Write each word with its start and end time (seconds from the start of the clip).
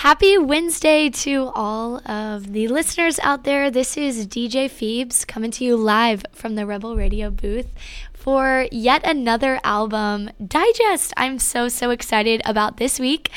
Happy 0.00 0.38
Wednesday 0.38 1.10
to 1.10 1.52
all 1.54 1.98
of 2.10 2.54
the 2.54 2.68
listeners 2.68 3.18
out 3.18 3.44
there. 3.44 3.70
This 3.70 3.98
is 3.98 4.26
DJ 4.26 4.70
Phoebes 4.70 5.26
coming 5.26 5.50
to 5.50 5.62
you 5.62 5.76
live 5.76 6.24
from 6.32 6.54
the 6.54 6.64
Rebel 6.64 6.96
Radio 6.96 7.28
booth 7.28 7.66
for 8.14 8.66
yet 8.72 9.06
another 9.06 9.60
album 9.62 10.30
digest. 10.42 11.12
I'm 11.18 11.38
so, 11.38 11.68
so 11.68 11.90
excited 11.90 12.40
about 12.46 12.78
this 12.78 12.98
week 12.98 13.30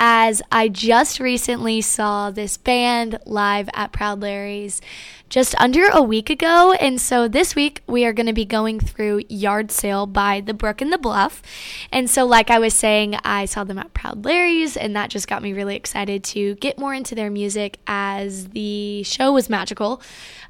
as 0.00 0.40
I 0.50 0.68
just 0.68 1.20
recently 1.20 1.82
saw 1.82 2.30
this 2.30 2.56
band 2.56 3.18
live 3.26 3.68
at 3.74 3.92
Proud 3.92 4.22
Larry's 4.22 4.80
just 5.28 5.54
under 5.60 5.88
a 5.88 6.02
week 6.02 6.30
ago. 6.30 6.72
And 6.74 7.00
so 7.00 7.28
this 7.28 7.54
week 7.54 7.82
we 7.86 8.04
are 8.04 8.12
going 8.12 8.26
to 8.26 8.32
be 8.32 8.44
going 8.44 8.78
through 8.78 9.22
Yard 9.28 9.70
Sale 9.70 10.06
by 10.06 10.40
The 10.40 10.54
Brook 10.54 10.80
and 10.80 10.92
the 10.92 10.98
Bluff. 10.98 11.42
And 11.90 12.08
so, 12.08 12.24
like 12.24 12.50
I 12.50 12.58
was 12.58 12.74
saying, 12.74 13.16
I 13.24 13.44
saw 13.44 13.64
them 13.64 13.78
at 13.78 13.94
Proud 13.94 14.24
Larry's, 14.24 14.76
and 14.76 14.94
that 14.94 15.10
just 15.10 15.28
got 15.28 15.42
me 15.42 15.52
really 15.52 15.76
excited 15.76 16.22
to 16.24 16.54
get 16.56 16.78
more 16.78 16.94
into 16.94 17.14
their 17.14 17.30
music 17.30 17.78
as 17.86 18.48
the 18.48 19.02
show 19.02 19.32
was 19.32 19.50
magical. 19.50 20.00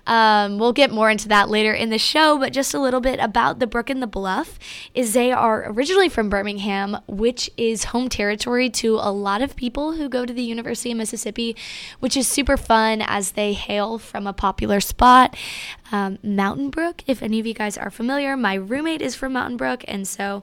Um, 0.07 0.59
we'll 0.59 0.73
get 0.73 0.93
more 0.93 1.11
into 1.11 1.29
that 1.29 1.49
later 1.49 1.73
in 1.73 1.91
the 1.91 1.99
show, 1.99 2.39
but 2.39 2.53
just 2.53 2.75
a 2.75 2.79
little 2.79 3.01
bit 3.01 3.19
about 3.19 3.59
the 3.59 3.67
Brook 3.67 3.91
and 3.91 4.01
the 4.01 4.07
Bluff 4.07 4.57
is 4.95 5.15
they 5.15 5.33
are 5.33 5.69
originally 5.73 6.09
from 6.09 6.31
Birmingham, 6.31 6.99
which 7.09 7.51
is 7.57 7.85
home 7.85 8.09
territory 8.09 8.71
to 8.71 8.95
a 8.95 9.11
lot 9.11 9.43
of 9.43 9.57
people 9.57 9.95
who 9.95 10.09
go 10.09 10.25
to 10.25 10.33
the 10.33 10.45
University 10.45 10.93
of 10.93 10.99
Mississippi, 10.99 11.57
which 11.99 12.17
is 12.17 12.29
super 12.29 12.57
fun 12.57 13.03
as 13.05 13.33
they 13.33 13.53
hail 13.53 13.99
from 13.99 14.29
a 14.29 14.33
popular 14.33 14.66
spot, 14.81 15.37
um, 15.93 16.19
Mountain 16.23 16.71
Brook. 16.71 17.03
If 17.07 17.23
any 17.23 17.41
of 17.41 17.47
you 17.47 17.55
guys 17.55 17.79
are 17.79 17.91
familiar, 17.91 18.37
my 18.37 18.55
roommate 18.55 19.03
is 19.03 19.15
from 19.15 19.33
Mountain 19.35 19.57
Brook, 19.57 19.85
and 19.89 20.07
so 20.07 20.43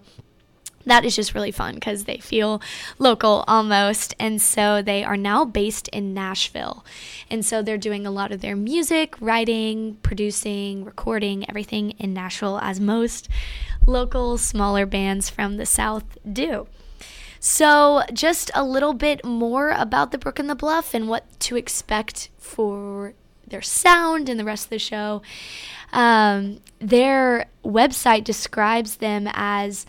that 0.85 1.05
is 1.05 1.15
just 1.15 1.33
really 1.33 1.51
fun 1.51 1.75
because 1.75 2.03
they 2.03 2.17
feel 2.17 2.61
local 2.99 3.43
almost. 3.47 4.15
And 4.19 4.41
so 4.41 4.81
they 4.81 5.03
are 5.03 5.17
now 5.17 5.45
based 5.45 5.87
in 5.89 6.13
Nashville. 6.13 6.85
And 7.29 7.45
so 7.45 7.61
they're 7.61 7.77
doing 7.77 8.05
a 8.05 8.11
lot 8.11 8.31
of 8.31 8.41
their 8.41 8.55
music, 8.55 9.15
writing, 9.21 9.97
producing, 10.03 10.83
recording, 10.83 11.47
everything 11.49 11.91
in 11.91 12.13
Nashville, 12.13 12.59
as 12.61 12.79
most 12.79 13.29
local 13.85 14.37
smaller 14.37 14.85
bands 14.85 15.29
from 15.29 15.57
the 15.57 15.65
South 15.65 16.17
do. 16.31 16.67
So, 17.39 18.03
just 18.13 18.51
a 18.55 18.63
little 18.63 18.93
bit 18.93 19.25
more 19.25 19.71
about 19.71 20.11
the 20.11 20.17
Brook 20.17 20.39
and 20.39 20.49
the 20.49 20.55
Bluff 20.55 20.93
and 20.93 21.09
what 21.09 21.25
to 21.41 21.57
expect 21.57 22.29
for 22.37 23.15
their 23.47 23.61
sound 23.61 24.29
and 24.29 24.39
the 24.39 24.45
rest 24.45 24.65
of 24.65 24.69
the 24.69 24.79
show. 24.79 25.21
Um, 25.91 26.59
their 26.79 27.47
website 27.63 28.23
describes 28.23 28.97
them 28.97 29.29
as 29.33 29.85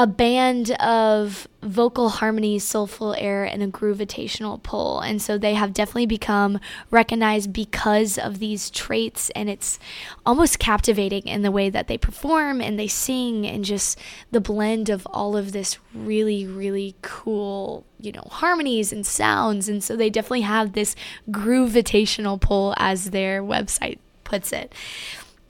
a 0.00 0.06
band 0.06 0.70
of 0.80 1.46
vocal 1.62 2.08
harmony, 2.08 2.58
soulful 2.58 3.14
air, 3.18 3.44
and 3.44 3.62
a 3.62 3.66
groovitational 3.66 4.62
pull. 4.62 5.00
And 5.00 5.20
so 5.20 5.36
they 5.36 5.52
have 5.52 5.74
definitely 5.74 6.06
become 6.06 6.58
recognized 6.90 7.52
because 7.52 8.16
of 8.16 8.38
these 8.38 8.70
traits, 8.70 9.28
and 9.36 9.50
it's 9.50 9.78
almost 10.24 10.58
captivating 10.58 11.24
in 11.24 11.42
the 11.42 11.50
way 11.50 11.68
that 11.68 11.86
they 11.86 11.98
perform 11.98 12.62
and 12.62 12.78
they 12.78 12.88
sing, 12.88 13.46
and 13.46 13.62
just 13.62 13.98
the 14.30 14.40
blend 14.40 14.88
of 14.88 15.06
all 15.10 15.36
of 15.36 15.52
this 15.52 15.76
really, 15.94 16.46
really 16.46 16.94
cool, 17.02 17.84
you 18.00 18.12
know, 18.12 18.26
harmonies 18.30 18.94
and 18.94 19.04
sounds. 19.04 19.68
And 19.68 19.84
so 19.84 19.96
they 19.96 20.08
definitely 20.08 20.40
have 20.40 20.72
this 20.72 20.96
groovitational 21.30 22.40
pull, 22.40 22.72
as 22.78 23.10
their 23.10 23.42
website 23.42 23.98
puts 24.24 24.50
it 24.50 24.72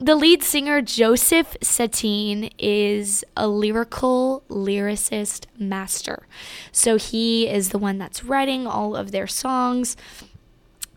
the 0.01 0.15
lead 0.15 0.41
singer 0.41 0.81
Joseph 0.81 1.55
Settine 1.61 2.49
is 2.57 3.23
a 3.37 3.47
lyrical 3.47 4.43
lyricist 4.49 5.45
master. 5.59 6.25
So 6.71 6.97
he 6.97 7.47
is 7.47 7.69
the 7.69 7.77
one 7.77 7.99
that's 7.99 8.23
writing 8.23 8.65
all 8.65 8.95
of 8.95 9.11
their 9.11 9.27
songs. 9.27 9.95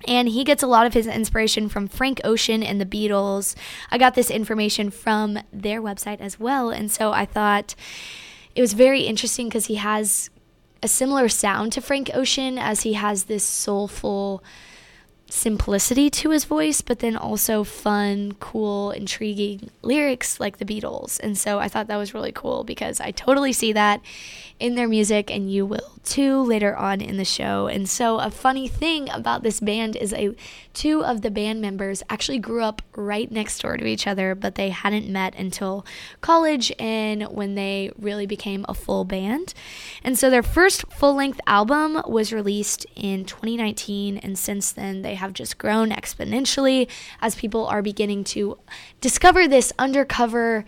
And 0.08 0.28
he 0.28 0.42
gets 0.42 0.62
a 0.62 0.66
lot 0.66 0.86
of 0.86 0.94
his 0.94 1.06
inspiration 1.06 1.68
from 1.68 1.86
Frank 1.86 2.22
Ocean 2.24 2.62
and 2.62 2.80
the 2.80 2.86
Beatles. 2.86 3.54
I 3.90 3.98
got 3.98 4.14
this 4.14 4.30
information 4.30 4.88
from 4.88 5.38
their 5.52 5.82
website 5.82 6.20
as 6.20 6.40
well. 6.40 6.70
And 6.70 6.90
so 6.90 7.12
I 7.12 7.26
thought 7.26 7.74
it 8.54 8.62
was 8.62 8.72
very 8.72 9.02
interesting 9.02 9.48
because 9.48 9.66
he 9.66 9.74
has 9.74 10.30
a 10.82 10.88
similar 10.88 11.28
sound 11.28 11.72
to 11.72 11.82
Frank 11.82 12.10
Ocean 12.14 12.56
as 12.56 12.82
he 12.82 12.94
has 12.94 13.24
this 13.24 13.44
soulful 13.44 14.42
simplicity 15.34 16.08
to 16.08 16.30
his 16.30 16.44
voice, 16.44 16.80
but 16.80 17.00
then 17.00 17.16
also 17.16 17.64
fun, 17.64 18.32
cool, 18.38 18.92
intriguing 18.92 19.70
lyrics 19.82 20.38
like 20.38 20.58
the 20.58 20.64
Beatles. 20.64 21.18
And 21.20 21.36
so 21.36 21.58
I 21.58 21.68
thought 21.68 21.88
that 21.88 21.96
was 21.96 22.14
really 22.14 22.32
cool 22.32 22.62
because 22.62 23.00
I 23.00 23.10
totally 23.10 23.52
see 23.52 23.72
that 23.72 24.00
in 24.60 24.76
their 24.76 24.86
music, 24.86 25.30
and 25.30 25.50
you 25.50 25.66
will 25.66 25.94
too 26.04 26.42
later 26.42 26.76
on 26.76 27.00
in 27.00 27.16
the 27.16 27.24
show. 27.24 27.66
And 27.66 27.88
so, 27.88 28.18
a 28.18 28.30
funny 28.30 28.68
thing 28.68 29.10
about 29.10 29.42
this 29.42 29.58
band 29.58 29.96
is 29.96 30.12
a 30.12 30.34
two 30.72 31.04
of 31.04 31.22
the 31.22 31.30
band 31.30 31.60
members 31.60 32.02
actually 32.08 32.38
grew 32.38 32.62
up 32.62 32.82
right 32.94 33.30
next 33.30 33.60
door 33.60 33.76
to 33.76 33.86
each 33.86 34.06
other, 34.06 34.34
but 34.34 34.54
they 34.54 34.68
hadn't 34.68 35.08
met 35.08 35.34
until 35.34 35.84
college 36.20 36.72
and 36.78 37.24
when 37.24 37.54
they 37.54 37.90
really 37.98 38.26
became 38.26 38.64
a 38.68 38.74
full 38.74 39.04
band. 39.04 39.54
And 40.04 40.18
so, 40.18 40.30
their 40.30 40.42
first 40.42 40.86
full 40.92 41.14
length 41.14 41.40
album 41.46 42.00
was 42.06 42.32
released 42.32 42.86
in 42.94 43.24
2019, 43.24 44.18
and 44.18 44.38
since 44.38 44.72
then, 44.72 45.02
they 45.02 45.14
have 45.14 45.23
just 45.32 45.58
grown 45.58 45.90
exponentially 45.90 46.88
as 47.20 47.34
people 47.34 47.66
are 47.66 47.82
beginning 47.82 48.24
to 48.24 48.58
discover 49.00 49.48
this 49.48 49.72
undercover 49.78 50.64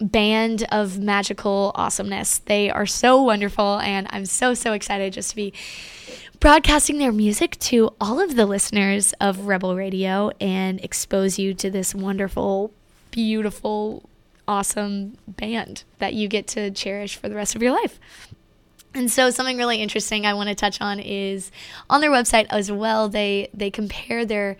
band 0.00 0.66
of 0.70 0.98
magical 0.98 1.72
awesomeness. 1.74 2.38
They 2.38 2.70
are 2.70 2.86
so 2.86 3.22
wonderful, 3.22 3.78
and 3.78 4.06
I'm 4.10 4.26
so, 4.26 4.54
so 4.54 4.72
excited 4.72 5.12
just 5.12 5.30
to 5.30 5.36
be 5.36 5.52
broadcasting 6.40 6.98
their 6.98 7.12
music 7.12 7.58
to 7.58 7.94
all 8.00 8.20
of 8.20 8.36
the 8.36 8.46
listeners 8.46 9.14
of 9.20 9.46
Rebel 9.46 9.74
Radio 9.74 10.30
and 10.40 10.80
expose 10.84 11.38
you 11.38 11.54
to 11.54 11.70
this 11.70 11.94
wonderful, 11.94 12.72
beautiful, 13.10 14.08
awesome 14.46 15.16
band 15.26 15.84
that 15.98 16.14
you 16.14 16.28
get 16.28 16.46
to 16.48 16.70
cherish 16.70 17.16
for 17.16 17.28
the 17.28 17.34
rest 17.34 17.54
of 17.54 17.62
your 17.62 17.72
life. 17.72 17.98
And 18.96 19.10
so 19.10 19.28
something 19.28 19.58
really 19.58 19.82
interesting 19.82 20.24
I 20.24 20.32
want 20.32 20.48
to 20.48 20.54
touch 20.54 20.80
on 20.80 20.98
is 20.98 21.52
on 21.90 22.00
their 22.00 22.10
website 22.10 22.46
as 22.48 22.72
well 22.72 23.10
they 23.10 23.50
they 23.52 23.70
compare 23.70 24.24
their 24.24 24.56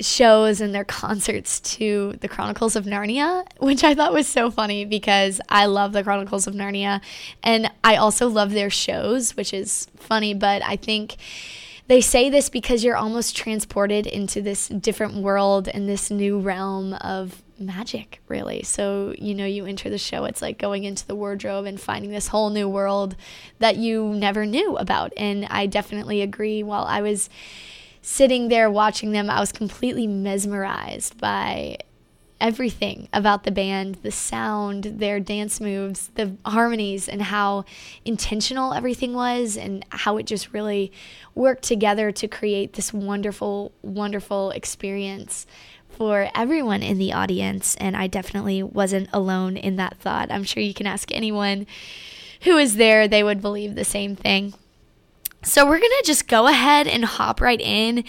shows 0.00 0.60
and 0.60 0.72
their 0.72 0.84
concerts 0.84 1.58
to 1.58 2.14
the 2.20 2.28
Chronicles 2.28 2.76
of 2.76 2.84
Narnia, 2.84 3.44
which 3.58 3.82
I 3.82 3.94
thought 3.94 4.12
was 4.12 4.28
so 4.28 4.50
funny 4.50 4.84
because 4.84 5.40
I 5.48 5.66
love 5.66 5.92
the 5.92 6.04
Chronicles 6.04 6.46
of 6.46 6.54
Narnia. 6.54 7.00
And 7.42 7.70
I 7.82 7.96
also 7.96 8.28
love 8.28 8.52
their 8.52 8.70
shows, 8.70 9.34
which 9.36 9.52
is 9.52 9.88
funny, 9.96 10.32
but 10.32 10.62
I 10.62 10.76
think 10.76 11.16
they 11.88 12.00
say 12.00 12.30
this 12.30 12.48
because 12.48 12.84
you're 12.84 12.96
almost 12.96 13.36
transported 13.36 14.06
into 14.06 14.40
this 14.40 14.68
different 14.68 15.14
world 15.14 15.66
and 15.66 15.88
this 15.88 16.10
new 16.10 16.38
realm 16.38 16.92
of 16.94 17.42
magic, 17.58 18.20
really. 18.28 18.62
So, 18.62 19.14
you 19.18 19.34
know, 19.34 19.46
you 19.46 19.66
enter 19.66 19.90
the 19.90 19.98
show, 19.98 20.24
it's 20.24 20.42
like 20.42 20.58
going 20.58 20.84
into 20.84 21.06
the 21.06 21.14
wardrobe 21.14 21.66
and 21.66 21.80
finding 21.80 22.10
this 22.10 22.28
whole 22.28 22.50
new 22.50 22.68
world 22.68 23.16
that 23.58 23.76
you 23.76 24.08
never 24.08 24.46
knew 24.46 24.76
about. 24.76 25.12
And 25.16 25.46
I 25.46 25.66
definitely 25.66 26.22
agree. 26.22 26.62
While 26.62 26.84
I 26.84 27.00
was 27.02 27.28
sitting 28.02 28.48
there 28.48 28.70
watching 28.70 29.12
them, 29.12 29.28
I 29.30 29.40
was 29.40 29.52
completely 29.52 30.06
mesmerized 30.06 31.18
by 31.18 31.78
everything 32.40 33.08
about 33.12 33.44
the 33.44 33.50
band 33.50 33.96
the 33.96 34.10
sound, 34.10 34.84
their 34.84 35.18
dance 35.18 35.60
moves, 35.60 36.08
the 36.14 36.36
harmonies, 36.44 37.08
and 37.08 37.22
how 37.22 37.64
intentional 38.04 38.74
everything 38.74 39.14
was, 39.14 39.56
and 39.56 39.84
how 39.90 40.16
it 40.18 40.26
just 40.26 40.52
really 40.52 40.92
worked 41.34 41.62
together 41.62 42.12
to 42.12 42.28
create 42.28 42.74
this 42.74 42.92
wonderful, 42.92 43.72
wonderful 43.82 44.50
experience 44.50 45.46
for 45.96 46.28
everyone 46.34 46.82
in 46.82 46.98
the 46.98 47.12
audience. 47.12 47.76
And 47.76 47.96
I 47.96 48.06
definitely 48.06 48.62
wasn't 48.62 49.08
alone 49.12 49.56
in 49.56 49.76
that 49.76 49.98
thought. 49.98 50.30
I'm 50.30 50.44
sure 50.44 50.62
you 50.62 50.74
can 50.74 50.86
ask 50.86 51.10
anyone 51.12 51.66
who 52.42 52.58
is 52.58 52.76
there, 52.76 53.08
they 53.08 53.22
would 53.22 53.40
believe 53.40 53.74
the 53.74 53.84
same 53.84 54.14
thing. 54.14 54.54
So 55.42 55.64
we're 55.64 55.78
going 55.78 55.90
to 56.00 56.02
just 56.04 56.28
go 56.28 56.46
ahead 56.46 56.86
and 56.86 57.04
hop 57.04 57.40
right 57.40 57.60
in. 57.60 58.04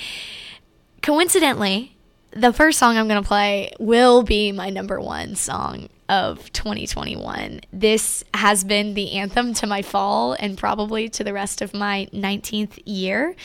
Coincidentally, 1.01 1.95
the 2.31 2.51
first 2.51 2.77
song 2.77 2.97
I'm 2.97 3.07
going 3.07 3.21
to 3.21 3.27
play 3.27 3.71
will 3.79 4.23
be 4.23 4.51
my 4.51 4.69
number 4.69 4.99
one 4.99 5.35
song 5.35 5.89
of 6.09 6.51
2021. 6.53 7.61
This 7.71 8.23
has 8.33 8.63
been 8.63 8.93
the 8.93 9.13
anthem 9.13 9.53
to 9.55 9.67
my 9.67 9.81
fall 9.81 10.33
and 10.33 10.57
probably 10.57 11.09
to 11.09 11.23
the 11.23 11.33
rest 11.33 11.61
of 11.61 11.73
my 11.73 12.07
19th 12.13 12.79
year. 12.85 13.35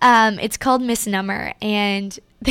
Um, 0.00 0.38
it's 0.38 0.56
called 0.56 0.82
Misnomer, 0.82 1.54
and 1.62 2.18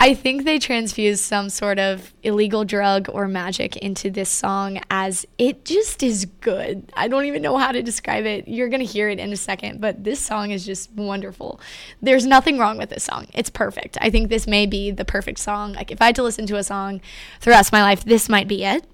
I 0.00 0.14
think 0.14 0.44
they 0.44 0.60
transfused 0.60 1.24
some 1.24 1.48
sort 1.48 1.80
of 1.80 2.14
illegal 2.22 2.64
drug 2.64 3.08
or 3.12 3.26
magic 3.26 3.76
into 3.78 4.10
this 4.10 4.28
song 4.28 4.80
as 4.90 5.26
it 5.38 5.64
just 5.64 6.04
is 6.04 6.24
good. 6.40 6.92
I 6.96 7.08
don't 7.08 7.24
even 7.24 7.42
know 7.42 7.56
how 7.56 7.72
to 7.72 7.82
describe 7.82 8.24
it. 8.24 8.46
You're 8.46 8.68
going 8.68 8.78
to 8.78 8.86
hear 8.86 9.08
it 9.08 9.18
in 9.18 9.32
a 9.32 9.36
second, 9.36 9.80
but 9.80 10.04
this 10.04 10.20
song 10.20 10.52
is 10.52 10.64
just 10.64 10.92
wonderful. 10.92 11.60
There's 12.00 12.26
nothing 12.26 12.58
wrong 12.58 12.78
with 12.78 12.90
this 12.90 13.02
song. 13.02 13.26
It's 13.34 13.50
perfect. 13.50 13.98
I 14.00 14.08
think 14.08 14.28
this 14.28 14.46
may 14.46 14.66
be 14.66 14.92
the 14.92 15.04
perfect 15.04 15.40
song. 15.40 15.72
Like 15.72 15.90
if 15.90 16.00
I 16.00 16.06
had 16.06 16.16
to 16.16 16.22
listen 16.22 16.46
to 16.46 16.56
a 16.56 16.62
song 16.64 17.00
for 17.40 17.46
the 17.46 17.56
rest 17.56 17.70
of 17.70 17.72
my 17.72 17.82
life, 17.82 18.04
this 18.04 18.28
might 18.28 18.46
be 18.46 18.64
it. 18.64 18.86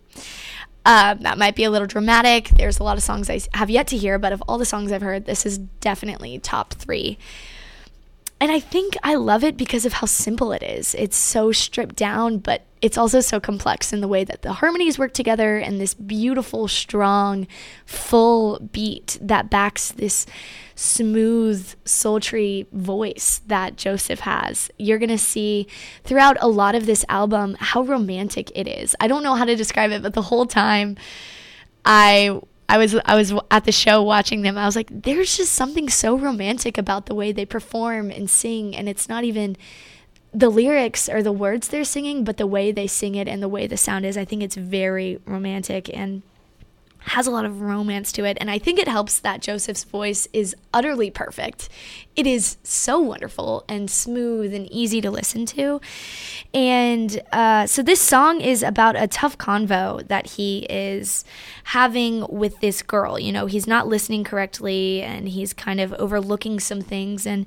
Um, 0.87 1.21
that 1.21 1.37
might 1.37 1.55
be 1.55 1.65
a 1.65 1.71
little 1.71 1.87
dramatic. 1.87 2.49
There's 2.57 2.79
a 2.79 2.83
lot 2.83 2.97
of 2.97 3.03
songs 3.03 3.29
I 3.29 3.41
have 3.53 3.69
yet 3.69 3.87
to 3.89 3.97
hear, 3.99 4.19
but 4.19 4.33
of 4.33 4.43
all 4.49 4.57
the 4.57 4.65
songs 4.65 4.91
I've 4.91 5.03
heard, 5.03 5.27
this 5.27 5.45
is 5.45 5.59
definitely 5.59 6.39
top 6.39 6.73
three. 6.75 7.19
And 8.45 8.53
I 8.53 8.61
think 8.61 8.95
I 9.03 9.15
love 9.15 9.43
it 9.43 9.57
because 9.57 9.87
of 9.87 9.95
how 9.95 10.07
simple 10.07 10.53
it 10.53 10.63
is. 10.63 10.95
It's 10.97 11.17
so 11.17 11.51
stripped 11.51 11.97
down, 11.97 12.37
but 12.37 12.61
it's 12.83 12.99
also 12.99 13.21
so 13.21 13.41
complex 13.41 13.91
in 13.91 14.03
the 14.03 14.07
way 14.07 14.23
that 14.23 14.43
the 14.43 14.53
harmonies 14.53 14.99
work 14.99 15.15
together 15.15 15.57
and 15.57 15.81
this 15.81 15.95
beautiful, 15.95 16.69
strong, 16.69 17.47
full 17.87 18.59
beat 18.71 19.17
that 19.23 19.49
backs 19.49 19.93
this 19.93 20.27
smooth, 20.75 21.75
sultry 21.87 22.67
voice 22.71 23.41
that 23.47 23.79
Joseph 23.79 24.21
has. 24.21 24.71
You're 24.77 24.99
going 24.99 25.09
to 25.09 25.17
see 25.17 25.67
throughout 26.03 26.37
a 26.43 26.47
lot 26.47 26.75
of 26.75 26.85
this 26.85 27.03
album 27.09 27.57
how 27.59 27.81
romantic 27.81 28.53
it 28.55 28.69
is. 28.69 28.95
I 29.01 29.09
don't 29.09 29.23
know 29.23 29.37
how 29.37 29.47
to 29.47 29.57
describe 29.57 29.91
it, 29.91 30.03
but 30.03 30.13
the 30.13 30.21
whole 30.21 30.45
time 30.45 30.99
I 31.87 32.43
I 32.69 32.79
was 32.79 32.95
I 33.05 33.15
was 33.15 33.33
at 33.51 33.65
the 33.65 33.73
show 33.73 34.03
watching 34.03 34.43
them. 34.43 34.57
I 34.57 34.67
was 34.67 34.77
like, 34.77 34.89
there's 34.91 35.37
just 35.37 35.53
something 35.53 35.89
so 35.89 36.17
romantic 36.17 36.79
about 36.79 37.07
the 37.07 37.15
way 37.15 37.33
they 37.33 37.45
perform 37.45 38.11
and 38.11 38.29
sing, 38.29 38.75
and 38.75 38.89
it's 38.89 39.09
not 39.09 39.25
even 39.25 39.57
the 40.33 40.49
lyrics 40.49 41.09
or 41.09 41.23
the 41.23 41.33
words 41.33 41.69
they're 41.69 41.85
singing, 41.85 42.25
but 42.25 42.37
the 42.37 42.47
way 42.47 42.73
they 42.73 42.87
sing 42.87 43.15
it 43.15 43.29
and 43.29 43.43
the 43.43 43.49
way 43.49 43.67
the 43.67 43.77
sound 43.77 44.05
is. 44.05 44.17
I 44.17 44.25
think 44.25 44.43
it's 44.43 44.57
very 44.57 45.21
romantic 45.27 45.95
and 45.97 46.23
has 47.07 47.27
a 47.27 47.31
lot 47.31 47.45
of 47.45 47.61
romance 47.61 48.13
to 48.13 48.25
it. 48.25 48.39
And 48.41 48.51
I 48.51 48.59
think 48.59 48.79
it 48.79 48.89
helps 48.89 49.19
that 49.21 49.43
Joseph's 49.43 49.85
voice 49.85 50.27
is 50.33 50.57
utterly 50.73 51.11
perfect. 51.11 51.69
It 52.17 52.27
is 52.27 52.57
so 52.63 52.99
wonderful 52.99 53.65
and 53.69 53.91
smooth 53.91 54.55
and 54.55 54.71
easy 54.73 55.01
to 55.03 55.11
listen 55.11 55.45
to. 55.47 55.81
And 56.55 57.21
uh, 57.31 57.67
so 57.67 57.83
this 57.83 58.01
song 58.01 58.41
is 58.41 58.63
about 58.63 58.97
a 58.97 59.07
tough 59.07 59.37
convo 59.37 60.07
that 60.09 60.27
he 60.33 60.61
is 60.71 61.25
having 61.65 62.27
with 62.29 62.61
this 62.61 62.83
girl. 62.83 63.19
You 63.19 63.33
know, 63.33 63.47
he's 63.47 63.67
not 63.67 63.87
listening 63.87 64.25
correctly 64.25 65.03
and 65.03 65.29
he's 65.29 65.53
kind 65.53 65.81
of 65.81 65.93
overlooking 65.95 66.59
some 66.59 66.81
things. 66.81 67.27
And 67.27 67.45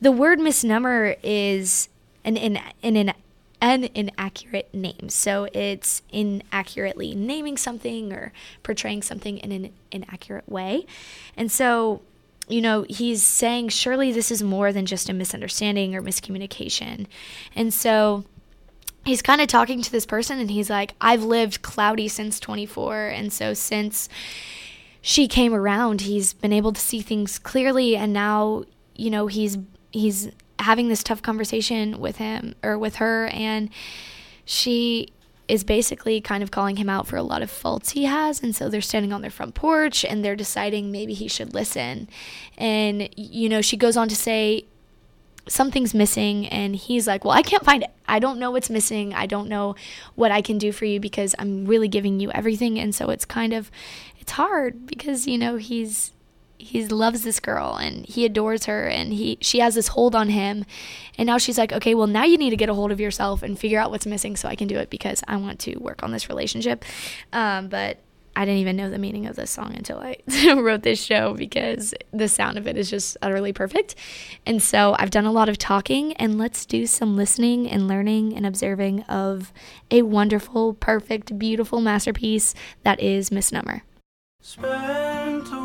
the 0.00 0.12
word 0.12 0.38
misnomer 0.38 1.16
is 1.22 1.88
an, 2.24 2.36
an, 2.36 2.60
an, 2.82 2.96
an 2.96 3.14
an 3.60 3.84
inaccurate 3.94 4.72
name. 4.74 5.08
So 5.08 5.48
it's 5.52 6.02
inaccurately 6.10 7.14
naming 7.14 7.56
something 7.56 8.12
or 8.12 8.32
portraying 8.62 9.02
something 9.02 9.38
in 9.38 9.52
an 9.52 9.72
inaccurate 9.90 10.48
way. 10.48 10.86
And 11.36 11.52
so, 11.52 12.00
you 12.48 12.60
know, 12.60 12.86
he's 12.88 13.22
saying, 13.22 13.68
surely 13.68 14.12
this 14.12 14.30
is 14.30 14.42
more 14.42 14.72
than 14.72 14.86
just 14.86 15.08
a 15.08 15.12
misunderstanding 15.12 15.94
or 15.94 16.02
miscommunication. 16.02 17.06
And 17.54 17.72
so 17.72 18.24
he's 19.04 19.22
kind 19.22 19.40
of 19.40 19.48
talking 19.48 19.82
to 19.82 19.92
this 19.92 20.06
person 20.06 20.38
and 20.38 20.50
he's 20.50 20.70
like, 20.70 20.94
I've 21.00 21.22
lived 21.22 21.62
cloudy 21.62 22.08
since 22.08 22.40
24. 22.40 23.08
And 23.08 23.32
so 23.32 23.54
since 23.54 24.08
she 25.02 25.28
came 25.28 25.54
around, 25.54 26.02
he's 26.02 26.32
been 26.32 26.52
able 26.52 26.72
to 26.72 26.80
see 26.80 27.00
things 27.00 27.38
clearly. 27.38 27.96
And 27.96 28.12
now, 28.12 28.64
you 28.96 29.10
know, 29.10 29.26
he's, 29.26 29.58
he's, 29.90 30.30
having 30.60 30.88
this 30.88 31.02
tough 31.02 31.22
conversation 31.22 31.98
with 32.00 32.16
him 32.16 32.54
or 32.62 32.78
with 32.78 32.96
her 32.96 33.28
and 33.28 33.70
she 34.44 35.08
is 35.48 35.64
basically 35.64 36.20
kind 36.20 36.42
of 36.42 36.50
calling 36.50 36.76
him 36.76 36.88
out 36.88 37.06
for 37.06 37.16
a 37.16 37.22
lot 37.22 37.42
of 37.42 37.50
faults 37.50 37.90
he 37.90 38.04
has 38.04 38.42
and 38.42 38.54
so 38.54 38.68
they're 38.68 38.80
standing 38.80 39.12
on 39.12 39.20
their 39.20 39.30
front 39.30 39.54
porch 39.54 40.04
and 40.04 40.24
they're 40.24 40.36
deciding 40.36 40.92
maybe 40.92 41.12
he 41.12 41.26
should 41.26 41.52
listen. 41.52 42.08
And 42.56 43.08
you 43.16 43.48
know 43.48 43.60
she 43.60 43.76
goes 43.76 43.96
on 43.96 44.08
to 44.08 44.16
say 44.16 44.66
something's 45.48 45.94
missing 45.94 46.46
and 46.46 46.76
he's 46.76 47.08
like 47.08 47.24
well 47.24 47.34
i 47.34 47.42
can't 47.42 47.64
find 47.64 47.82
it. 47.82 47.90
I 48.06 48.20
don't 48.20 48.38
know 48.38 48.52
what's 48.52 48.70
missing. 48.70 49.12
I 49.14 49.26
don't 49.26 49.48
know 49.48 49.74
what 50.14 50.30
i 50.30 50.40
can 50.40 50.58
do 50.58 50.70
for 50.70 50.84
you 50.84 51.00
because 51.00 51.34
i'm 51.38 51.64
really 51.64 51.88
giving 51.88 52.20
you 52.20 52.30
everything. 52.30 52.78
And 52.78 52.94
so 52.94 53.10
it's 53.10 53.24
kind 53.24 53.52
of 53.52 53.70
it's 54.20 54.32
hard 54.32 54.86
because 54.86 55.26
you 55.26 55.36
know 55.36 55.56
he's 55.56 56.12
he 56.60 56.86
loves 56.86 57.22
this 57.22 57.40
girl 57.40 57.76
and 57.76 58.06
he 58.06 58.24
adores 58.24 58.66
her 58.66 58.86
and 58.86 59.12
he 59.12 59.38
she 59.40 59.60
has 59.60 59.74
this 59.74 59.88
hold 59.88 60.14
on 60.14 60.28
him. 60.28 60.64
And 61.18 61.26
now 61.26 61.38
she's 61.38 61.58
like 61.58 61.72
okay 61.72 61.94
well 61.94 62.06
now 62.06 62.24
you 62.24 62.36
need 62.36 62.50
to 62.50 62.56
get 62.56 62.68
a 62.68 62.74
hold 62.74 62.92
of 62.92 63.00
yourself 63.00 63.42
and 63.42 63.58
figure 63.58 63.80
out 63.80 63.90
what's 63.90 64.06
missing 64.06 64.36
so 64.36 64.48
i 64.48 64.54
can 64.54 64.68
do 64.68 64.76
it 64.78 64.90
because 64.90 65.22
i 65.26 65.36
want 65.36 65.58
to 65.60 65.76
work 65.78 66.02
on 66.02 66.12
this 66.12 66.28
relationship. 66.28 66.84
Um, 67.32 67.68
but 67.68 67.98
i 68.36 68.44
didn't 68.44 68.60
even 68.60 68.76
know 68.76 68.90
the 68.90 68.98
meaning 68.98 69.26
of 69.26 69.36
this 69.36 69.50
song 69.50 69.74
until 69.74 69.98
i 69.98 70.16
wrote 70.54 70.82
this 70.82 71.02
show 71.02 71.34
because 71.34 71.94
the 72.12 72.28
sound 72.28 72.58
of 72.58 72.68
it 72.68 72.76
is 72.76 72.88
just 72.90 73.16
utterly 73.22 73.52
perfect. 73.52 73.94
And 74.46 74.62
so 74.62 74.94
i've 74.98 75.10
done 75.10 75.26
a 75.26 75.32
lot 75.32 75.48
of 75.48 75.58
talking 75.58 76.12
and 76.14 76.38
let's 76.38 76.66
do 76.66 76.86
some 76.86 77.16
listening 77.16 77.68
and 77.68 77.88
learning 77.88 78.36
and 78.36 78.46
observing 78.46 79.02
of 79.04 79.52
a 79.90 80.02
wonderful 80.02 80.74
perfect 80.74 81.38
beautiful 81.38 81.80
masterpiece 81.80 82.54
that 82.84 83.00
is 83.00 83.32
misnomer 83.32 83.82
Spent 84.42 85.59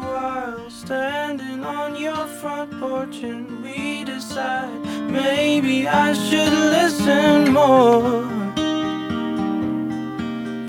standing 0.85 1.63
on 1.65 1.95
your 1.99 2.27
front 2.39 2.69
porch 2.79 3.23
and 3.23 3.63
we 3.63 4.03
decide 4.03 4.69
maybe 5.09 5.87
I 5.87 6.13
should 6.13 6.53
listen 6.77 7.51
more. 7.51 8.21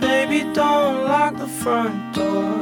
Baby, 0.00 0.40
don't 0.54 1.04
lock 1.04 1.36
the 1.36 1.46
front 1.62 2.14
door. 2.14 2.56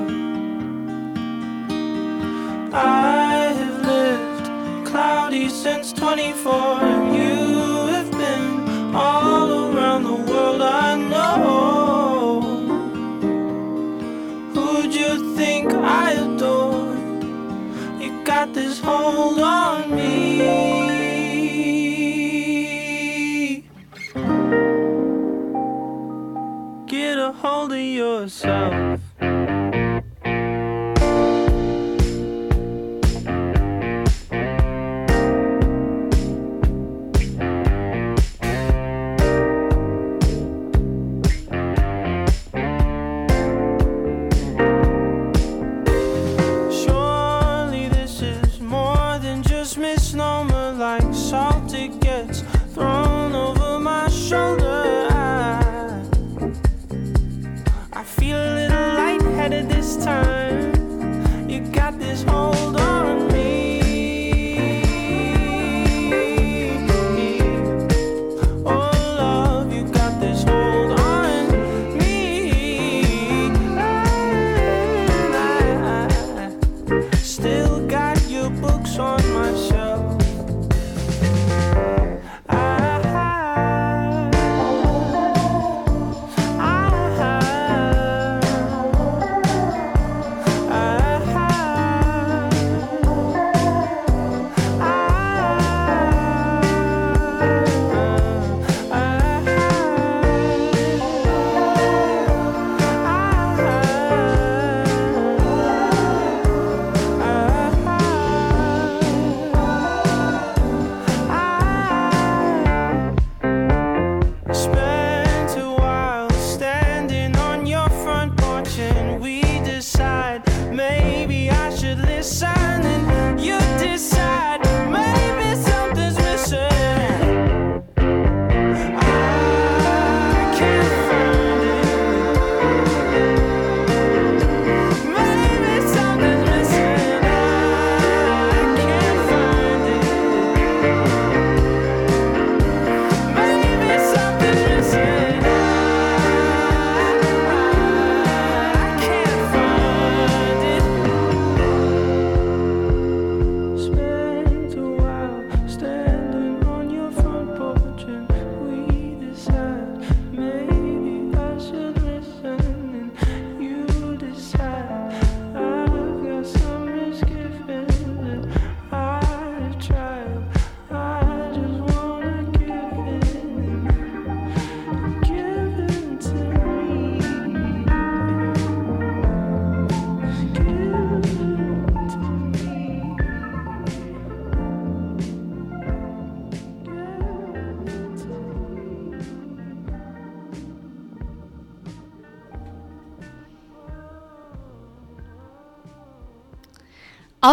I 2.72 3.54
have 3.60 3.86
lived 3.86 4.86
cloudy 4.88 5.48
since 5.48 5.92
24, 5.92 6.52
and 6.52 7.14
you 7.14 7.36
have 7.94 8.10
been 8.10 8.94
all 8.96 9.23
this 18.54 18.80
hold 18.80 19.40
on 19.40 19.90
me. 19.94 20.14
Get 26.86 27.18
a 27.18 27.32
hold 27.32 27.72
of 27.72 27.78
yourself. 27.78 29.03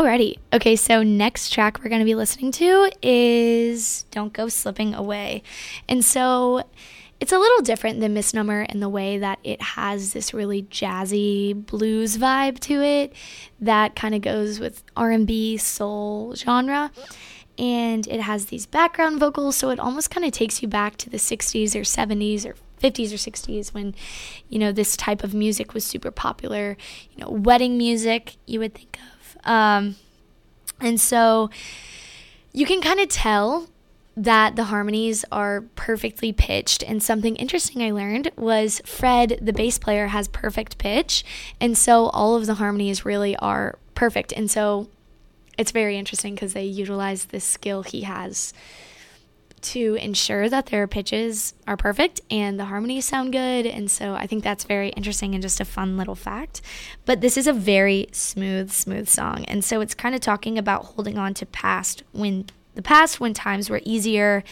Alrighty. 0.01 0.39
Okay, 0.51 0.75
so 0.75 1.03
next 1.03 1.51
track 1.51 1.77
we're 1.77 1.89
going 1.89 2.01
to 2.01 2.05
be 2.05 2.15
listening 2.15 2.51
to 2.53 2.91
is 3.03 4.05
Don't 4.10 4.34
Go 4.34 4.48
Slipping 4.48 4.96
Away. 4.96 5.43
And 5.88 6.03
so 6.03 6.63
it's 7.20 7.31
a 7.31 7.38
little 7.38 7.62
different 7.62 8.00
than 8.00 8.15
Misnomer 8.15 8.63
in 8.63 8.79
the 8.79 8.89
way 8.89 9.20
that 9.20 9.38
it 9.43 9.62
has 9.62 10.13
this 10.13 10.34
really 10.34 10.63
jazzy 10.63 11.53
blues 11.53 12.17
vibe 12.17 12.58
to 12.62 12.81
it 12.81 13.13
that 13.60 13.96
kind 13.96 14.15
of 14.15 14.22
goes 14.22 14.60
with 14.60 14.84
R&B 14.98 15.58
soul 15.58 16.34
genre 16.34 16.91
and 17.60 18.08
it 18.08 18.22
has 18.22 18.48
these 18.48 18.65
background 18.65 19.20
vocals 19.20 19.55
so 19.55 19.70
it 19.70 19.79
almost 19.79 20.10
kind 20.10 20.25
of 20.25 20.31
takes 20.31 20.63
you 20.63 20.67
back 20.67 20.98
to 20.98 21.12
the 21.12 21.17
60s 21.17 21.75
or 21.75 21.81
70s 21.81 22.43
or 22.43 22.55
50s 22.81 23.12
or 23.12 23.17
60s 23.17 23.72
when 23.72 23.93
you 24.50 24.58
know 24.58 24.72
this 24.72 24.98
type 24.98 25.24
of 25.24 25.36
music 25.36 25.75
was 25.75 25.86
super 25.86 26.10
popular 26.10 26.75
you 27.12 27.24
know 27.24 27.29
wedding 27.29 27.77
music 27.77 28.38
you 28.48 28.58
would 28.58 28.74
think 28.74 28.98
of 28.98 29.11
um, 29.43 29.95
and 30.79 31.00
so 31.00 31.50
you 32.53 32.65
can 32.65 32.81
kind 32.81 33.00
of 33.00 33.10
tell 33.10 33.67
that 34.17 34.55
the 34.55 34.65
harmonies 34.65 35.24
are 35.31 35.62
perfectly 35.75 36.33
pitched. 36.33 36.83
And 36.83 37.01
something 37.01 37.36
interesting 37.38 37.81
I 37.81 37.91
learned 37.91 38.31
was 38.38 38.81
Fred, 38.86 39.39
the 39.41 39.53
bass 39.53 39.77
player, 39.77 40.07
has 40.07 40.27
perfect 40.27 40.77
pitch. 40.77 41.24
And 41.62 41.77
so 41.77 42.07
all 42.07 42.36
of 42.36 42.45
the 42.45 42.55
harmonies 42.55 43.05
really 43.05 43.36
are 43.38 43.79
perfect. 43.95 44.33
And 44.33 44.51
so 44.51 44.89
it's 45.57 45.71
very 45.71 45.98
interesting 45.98 46.36
because 46.36 46.53
they 46.53 46.65
utilize 46.65 47.25
this 47.25 47.45
skill 47.45 47.83
he 47.83 48.01
has 48.01 48.53
to 49.62 49.96
ensure 49.96 50.50
that 50.50 50.68
their 50.68 50.88
pitches 50.88 51.53
are 51.68 51.77
perfect 51.77 52.22
and 52.30 52.60
the 52.60 52.65
harmonies 52.65 53.06
sound 53.06 53.32
good. 53.32 53.65
And 53.65 53.89
so 53.89 54.13
I 54.15 54.27
think 54.27 54.44
that's 54.44 54.63
very 54.63 54.89
interesting 54.89 55.34
and 55.34 55.41
just 55.41 55.60
a 55.60 55.65
fun 55.65 55.98
little 55.98 56.15
fact. 56.15 56.62
But 57.06 57.22
this 57.22 57.38
is 57.38 57.48
a 57.48 57.53
very 57.53 58.08
smooth, 58.12 58.72
smooth 58.72 59.08
song. 59.08 59.46
And 59.46 59.63
so 59.63 59.82
it's 59.82 59.94
kind 59.94 60.15
of 60.15 60.22
talking 60.22 60.58
about 60.58 60.86
holding 60.86 61.18
on 61.18 61.34
to 61.36 61.46
past 61.46 62.03
when 62.12 62.48
the 62.75 62.82
past 62.82 63.20
when 63.20 63.34
times 63.34 63.70
were 63.70 63.82
easier 63.84 64.44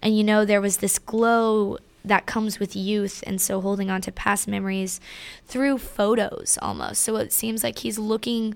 and 0.00 0.16
you 0.16 0.22
know 0.22 0.44
there 0.44 0.60
was 0.60 0.76
this 0.76 0.98
glow 0.98 1.76
that 2.04 2.26
comes 2.26 2.58
with 2.58 2.76
youth 2.76 3.22
and 3.26 3.40
so 3.40 3.60
holding 3.60 3.90
on 3.90 4.00
to 4.00 4.12
past 4.12 4.48
memories 4.48 5.00
through 5.46 5.78
photos 5.78 6.58
almost. 6.62 7.02
So 7.02 7.16
it 7.16 7.32
seems 7.32 7.62
like 7.62 7.80
he's 7.80 7.98
looking 7.98 8.54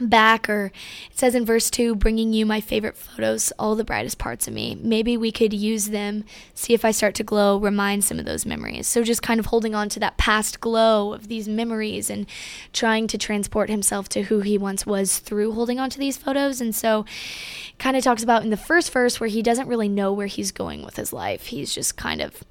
back 0.00 0.48
or 0.48 0.72
it 1.10 1.18
says 1.18 1.36
in 1.36 1.44
verse 1.44 1.70
2 1.70 1.94
bringing 1.94 2.32
you 2.32 2.44
my 2.44 2.60
favorite 2.60 2.96
photos 2.96 3.52
all 3.58 3.76
the 3.76 3.84
brightest 3.84 4.18
parts 4.18 4.48
of 4.48 4.54
me. 4.54 4.76
Maybe 4.80 5.16
we 5.16 5.30
could 5.30 5.52
use 5.52 5.90
them 5.90 6.24
see 6.52 6.74
if 6.74 6.84
i 6.84 6.90
start 6.90 7.14
to 7.16 7.22
glow 7.22 7.58
remind 7.58 8.02
some 8.02 8.18
of 8.18 8.24
those 8.24 8.44
memories. 8.44 8.88
So 8.88 9.04
just 9.04 9.22
kind 9.22 9.38
of 9.38 9.46
holding 9.46 9.74
on 9.74 9.88
to 9.90 10.00
that 10.00 10.16
past 10.16 10.60
glow 10.60 11.12
of 11.12 11.28
these 11.28 11.48
memories 11.48 12.10
and 12.10 12.26
trying 12.72 13.06
to 13.08 13.18
transport 13.18 13.70
himself 13.70 14.08
to 14.10 14.22
who 14.22 14.40
he 14.40 14.58
once 14.58 14.84
was 14.84 15.18
through 15.18 15.52
holding 15.52 15.78
on 15.78 15.90
to 15.90 15.98
these 15.98 16.16
photos. 16.16 16.60
And 16.60 16.74
so 16.74 17.04
kind 17.78 17.96
of 17.96 18.02
talks 18.02 18.22
about 18.22 18.42
in 18.42 18.50
the 18.50 18.56
first 18.56 18.90
verse 18.90 19.20
where 19.20 19.28
he 19.28 19.42
doesn't 19.42 19.68
really 19.68 19.88
know 19.88 20.12
where 20.12 20.26
he's 20.26 20.50
going 20.50 20.84
with 20.84 20.96
his 20.96 21.12
life. 21.12 21.46
He's 21.46 21.72
just 21.72 21.96
kind 21.96 22.20
of 22.20 22.42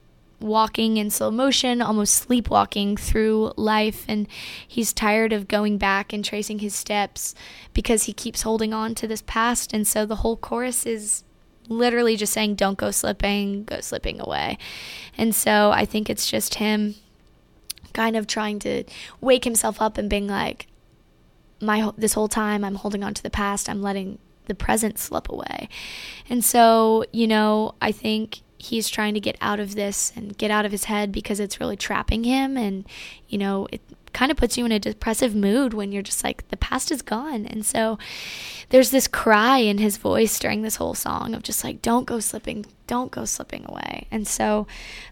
walking 0.44 0.98
in 0.98 1.10
slow 1.10 1.32
motion, 1.32 1.82
almost 1.82 2.14
sleepwalking 2.14 2.98
through 2.98 3.54
life. 3.56 4.06
And 4.08 4.28
he's 4.68 4.94
tired 4.94 5.34
of 5.34 5.48
going 5.48 5.78
back 5.78 6.14
and 6.14 6.24
tracing 6.24 6.60
his 6.60 6.76
steps 6.76 7.34
because 7.74 8.04
he 8.04 8.14
keeps 8.14 8.44
holding 8.44 8.74
on 8.74 8.94
to 8.96 9.08
this 9.08 9.24
past. 9.26 9.74
And 9.74 9.88
so 9.88 10.06
the 10.06 10.18
whole 10.18 10.38
chorus 10.38 10.86
is 10.86 11.24
literally 11.70 12.16
just 12.16 12.34
saying, 12.34 12.56
Don't 12.56 12.78
go 12.78 12.92
slipping, 12.92 13.64
go 13.64 13.80
slipping 13.80 14.20
away. 14.20 14.58
And 15.18 15.34
so 15.34 15.72
I 15.72 15.86
think 15.86 16.10
it's 16.10 16.30
just 16.30 16.56
him 16.56 16.96
kind 17.94 18.16
of 18.16 18.28
trying 18.28 18.60
to 18.60 18.84
wake 19.22 19.44
himself 19.44 19.82
up 19.82 19.98
and 19.98 20.10
being 20.10 20.28
like, 20.28 20.68
my 21.62 21.92
this 21.98 22.14
whole 22.14 22.28
time 22.28 22.64
I'm 22.64 22.76
holding 22.76 23.04
on 23.04 23.14
to 23.14 23.24
the 23.24 23.30
past, 23.30 23.70
I'm 23.70 23.82
letting 23.82 24.20
the 24.46 24.56
present 24.56 25.00
slip 25.00 25.30
away. 25.30 25.70
And 26.30 26.44
so, 26.44 27.06
you 27.14 27.28
know, 27.28 27.76
I 27.82 27.92
think 27.92 28.42
he's 28.64 28.90
trying 28.90 29.14
to 29.14 29.20
get 29.20 29.38
out 29.42 29.60
of 29.60 29.76
this 29.76 30.14
and 30.16 30.38
get 30.38 30.52
out 30.52 30.66
of 30.66 30.72
his 30.72 30.86
head 30.86 31.12
because 31.12 31.40
it's 31.40 31.60
really 31.60 31.78
trapping 31.78 32.24
him. 32.24 32.58
And 32.58 32.86
you 33.28 33.38
know 33.38 33.68
it 33.72 33.82
kind 34.14 34.32
of 34.32 34.38
puts 34.38 34.58
you 34.58 34.66
in 34.66 34.72
a 34.72 34.80
depressive 34.80 35.36
mood 35.36 35.74
when 35.74 35.92
you're 35.92 36.04
just 36.04 36.24
like 36.24 36.48
the 36.50 36.58
past 36.58 36.92
is 36.92 37.02
gone. 37.02 37.46
And 37.46 37.66
so 37.66 37.98
there's 38.70 38.92
this 38.92 39.08
cry 39.08 39.58
in 39.58 39.80
his 39.80 39.98
voice 39.98 40.40
during 40.40 40.62
this 40.62 40.78
whole 40.78 40.94
song 40.94 41.34
of 41.34 41.44
just 41.44 41.64
like 41.64 41.82
don't 41.82 42.06
go 42.06 42.20
slipping 42.20 42.66
don't 42.88 43.12
go 43.12 43.26
slipping 43.26 43.66
away. 43.68 44.08
And 44.12 44.28
so 44.28 44.68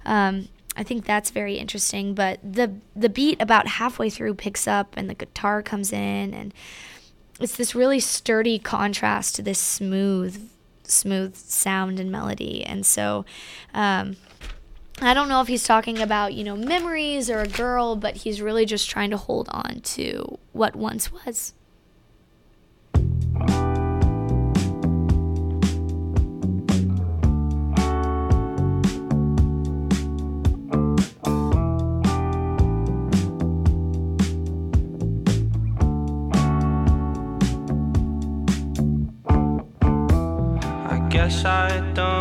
um, 0.05 0.47
I 0.77 0.83
think 0.83 1.05
that's 1.05 1.31
very 1.31 1.55
interesting. 1.55 2.13
But 2.13 2.39
the 2.43 2.73
the 2.95 3.09
beat 3.09 3.41
about 3.41 3.67
halfway 3.67 4.09
through 4.09 4.35
picks 4.35 4.67
up 4.67 4.93
and 4.95 5.09
the 5.09 5.15
guitar 5.15 5.61
comes 5.61 5.91
in 5.91 6.33
and 6.33 6.53
it's 7.39 7.55
this 7.55 7.73
really 7.73 7.99
sturdy 7.99 8.59
contrast 8.59 9.35
to 9.35 9.41
this 9.41 9.57
smooth 9.57 10.50
smooth 10.91 11.35
sound 11.35 11.99
and 11.99 12.11
melody. 12.11 12.63
And 12.63 12.85
so, 12.85 13.25
um, 13.73 14.17
I 15.01 15.15
don't 15.15 15.29
know 15.29 15.41
if 15.41 15.47
he's 15.47 15.63
talking 15.63 15.99
about, 15.99 16.33
you 16.33 16.43
know, 16.43 16.55
memories 16.55 17.29
or 17.29 17.39
a 17.39 17.47
girl, 17.47 17.95
but 17.95 18.17
he's 18.17 18.41
really 18.41 18.65
just 18.65 18.89
trying 18.89 19.09
to 19.09 19.17
hold 19.17 19.49
on 19.49 19.79
to 19.81 20.37
what 20.51 20.75
once 20.75 21.11
was. 21.11 21.53
I 41.43 42.20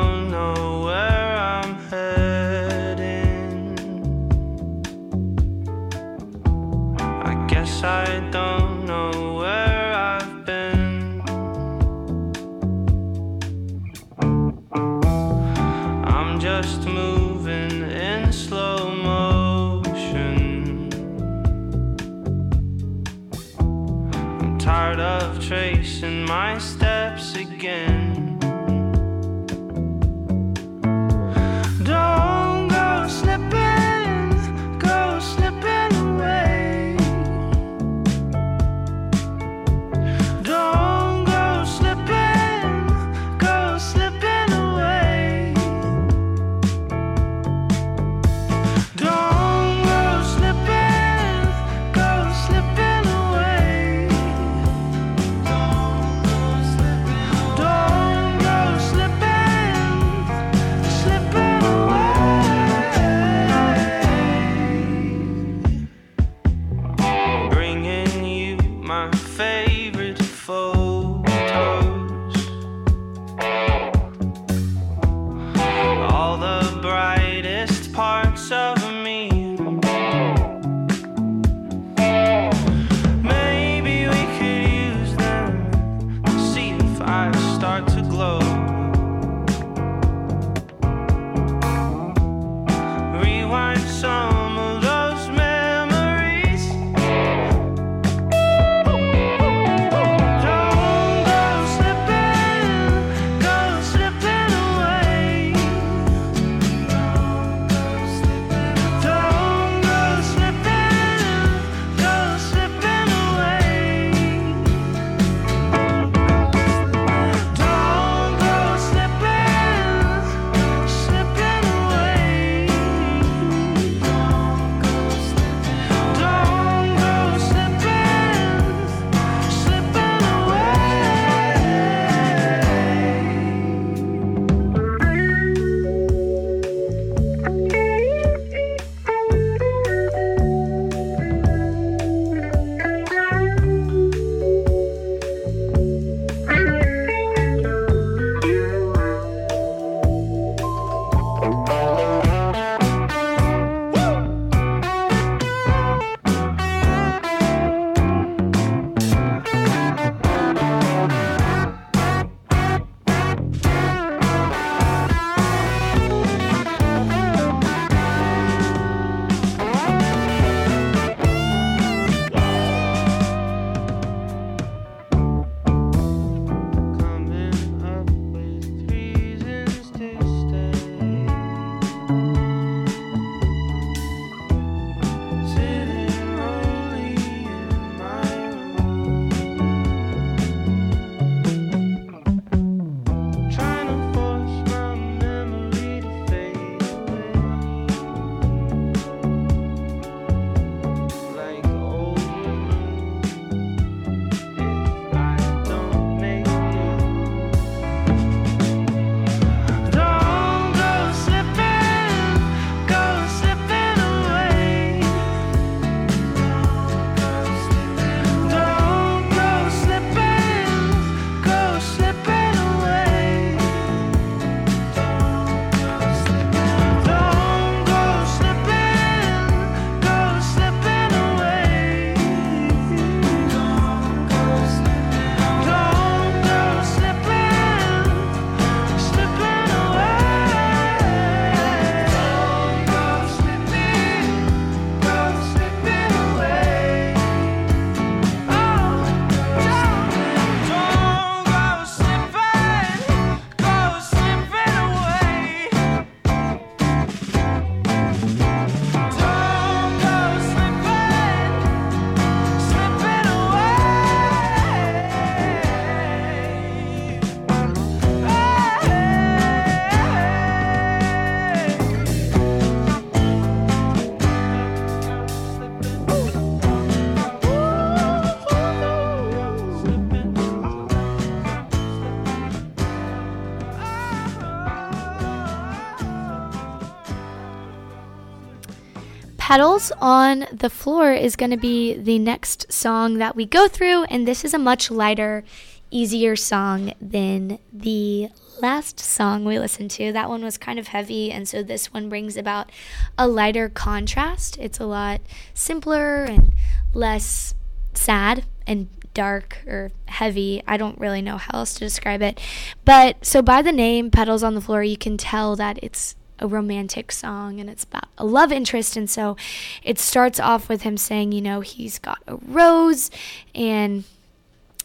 Petals 289.50 289.90
on 290.00 290.46
the 290.52 290.70
Floor 290.70 291.12
is 291.12 291.34
going 291.34 291.50
to 291.50 291.56
be 291.56 291.92
the 291.94 292.20
next 292.20 292.72
song 292.72 293.14
that 293.14 293.34
we 293.34 293.44
go 293.44 293.66
through, 293.66 294.04
and 294.04 294.24
this 294.24 294.44
is 294.44 294.54
a 294.54 294.58
much 294.60 294.92
lighter, 294.92 295.42
easier 295.90 296.36
song 296.36 296.92
than 297.00 297.58
the 297.72 298.28
last 298.62 299.00
song 299.00 299.44
we 299.44 299.58
listened 299.58 299.90
to. 299.90 300.12
That 300.12 300.28
one 300.28 300.44
was 300.44 300.56
kind 300.56 300.78
of 300.78 300.86
heavy, 300.86 301.32
and 301.32 301.48
so 301.48 301.64
this 301.64 301.92
one 301.92 302.08
brings 302.08 302.36
about 302.36 302.70
a 303.18 303.26
lighter 303.26 303.68
contrast. 303.68 304.56
It's 304.58 304.78
a 304.78 304.86
lot 304.86 305.20
simpler 305.52 306.22
and 306.22 306.52
less 306.94 307.56
sad 307.92 308.44
and 308.68 308.88
dark 309.14 309.64
or 309.66 309.90
heavy. 310.06 310.62
I 310.64 310.76
don't 310.76 311.00
really 311.00 311.22
know 311.22 311.38
how 311.38 311.58
else 311.58 311.74
to 311.74 311.80
describe 311.80 312.22
it. 312.22 312.40
But 312.84 313.26
so 313.26 313.42
by 313.42 313.62
the 313.62 313.72
name 313.72 314.12
Petals 314.12 314.44
on 314.44 314.54
the 314.54 314.60
Floor, 314.60 314.84
you 314.84 314.96
can 314.96 315.16
tell 315.16 315.56
that 315.56 315.80
it's 315.82 316.14
a 316.40 316.48
romantic 316.48 317.12
song 317.12 317.60
and 317.60 317.70
it's 317.70 317.84
about 317.84 318.08
a 318.18 318.24
love 318.24 318.50
interest. 318.50 318.96
And 318.96 319.08
so 319.08 319.36
it 319.82 319.98
starts 319.98 320.40
off 320.40 320.68
with 320.68 320.82
him 320.82 320.96
saying, 320.96 321.32
you 321.32 321.40
know, 321.40 321.60
he's 321.60 321.98
got 321.98 322.18
a 322.26 322.36
rose 322.36 323.10
and 323.54 324.04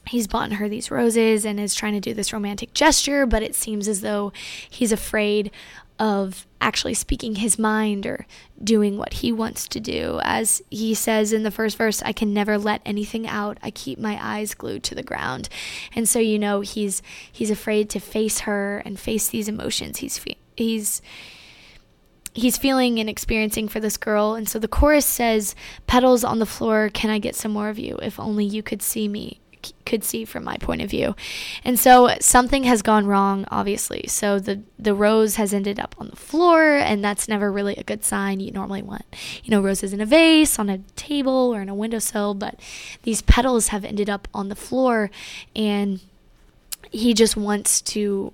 he's 0.07 0.27
bought 0.27 0.51
her 0.53 0.69
these 0.69 0.91
roses 0.91 1.45
and 1.45 1.59
is 1.59 1.73
trying 1.73 1.93
to 1.93 1.99
do 1.99 2.13
this 2.13 2.31
romantic 2.31 2.73
gesture, 2.73 3.25
but 3.25 3.41
it 3.41 3.55
seems 3.55 3.87
as 3.87 4.01
though 4.01 4.31
he's 4.69 4.91
afraid 4.91 5.49
of 5.97 6.45
actually 6.59 6.93
speaking 6.93 7.35
his 7.35 7.57
mind 7.57 8.05
or 8.05 8.25
doing 8.61 8.97
what 8.97 9.13
he 9.13 9.31
wants 9.31 9.67
to 9.67 9.79
do. 9.79 10.19
As 10.23 10.61
he 10.69 10.93
says 10.93 11.31
in 11.31 11.43
the 11.43 11.51
first 11.51 11.77
verse, 11.77 12.01
I 12.03 12.11
can 12.11 12.33
never 12.33 12.57
let 12.57 12.81
anything 12.85 13.27
out. 13.27 13.57
I 13.63 13.71
keep 13.71 13.97
my 13.97 14.19
eyes 14.21 14.53
glued 14.53 14.83
to 14.83 14.95
the 14.95 15.03
ground. 15.03 15.47
And 15.95 16.07
so 16.07 16.19
you 16.19 16.37
know 16.37 16.61
he's 16.61 17.01
he's 17.31 17.51
afraid 17.51 17.89
to 17.91 17.99
face 17.99 18.39
her 18.41 18.79
and 18.79 18.99
face 18.99 19.29
these 19.29 19.47
emotions. 19.47 19.99
He's 19.99 20.19
he's 20.57 21.01
he's 22.35 22.57
feeling 22.57 22.99
and 22.99 23.09
experiencing 23.09 23.67
for 23.67 23.79
this 23.79 23.97
girl. 23.97 24.35
And 24.35 24.47
so 24.47 24.59
the 24.59 24.67
chorus 24.67 25.05
says, 25.05 25.55
Petals 25.87 26.23
on 26.23 26.39
the 26.39 26.45
floor, 26.45 26.89
can 26.93 27.09
I 27.09 27.17
get 27.17 27.35
some 27.35 27.53
more 27.53 27.69
of 27.69 27.79
you? 27.79 27.97
If 28.01 28.19
only 28.19 28.45
you 28.45 28.61
could 28.61 28.81
see 28.81 29.07
me, 29.07 29.39
could 29.85 30.03
see 30.03 30.25
from 30.25 30.43
my 30.43 30.57
point 30.57 30.81
of 30.81 30.89
view. 30.89 31.15
And 31.63 31.79
so 31.79 32.09
something 32.19 32.65
has 32.65 32.81
gone 32.81 33.07
wrong, 33.07 33.45
obviously. 33.49 34.05
So 34.07 34.37
the, 34.37 34.61
the 34.77 34.93
rose 34.93 35.37
has 35.37 35.53
ended 35.53 35.79
up 35.79 35.95
on 35.97 36.09
the 36.09 36.15
floor, 36.17 36.75
and 36.75 37.03
that's 37.03 37.27
never 37.27 37.51
really 37.51 37.75
a 37.77 37.83
good 37.83 38.03
sign. 38.03 38.41
You 38.41 38.51
normally 38.51 38.83
want, 38.83 39.05
you 39.43 39.49
know, 39.49 39.61
roses 39.61 39.93
in 39.93 40.01
a 40.01 40.05
vase, 40.05 40.59
on 40.59 40.69
a 40.69 40.79
table, 40.95 41.55
or 41.55 41.61
in 41.61 41.69
a 41.69 41.75
windowsill, 41.75 42.33
but 42.33 42.59
these 43.03 43.21
petals 43.21 43.69
have 43.69 43.85
ended 43.85 44.09
up 44.09 44.27
on 44.33 44.49
the 44.49 44.55
floor, 44.55 45.09
and 45.55 46.01
he 46.91 47.13
just 47.13 47.37
wants 47.37 47.81
to 47.81 48.33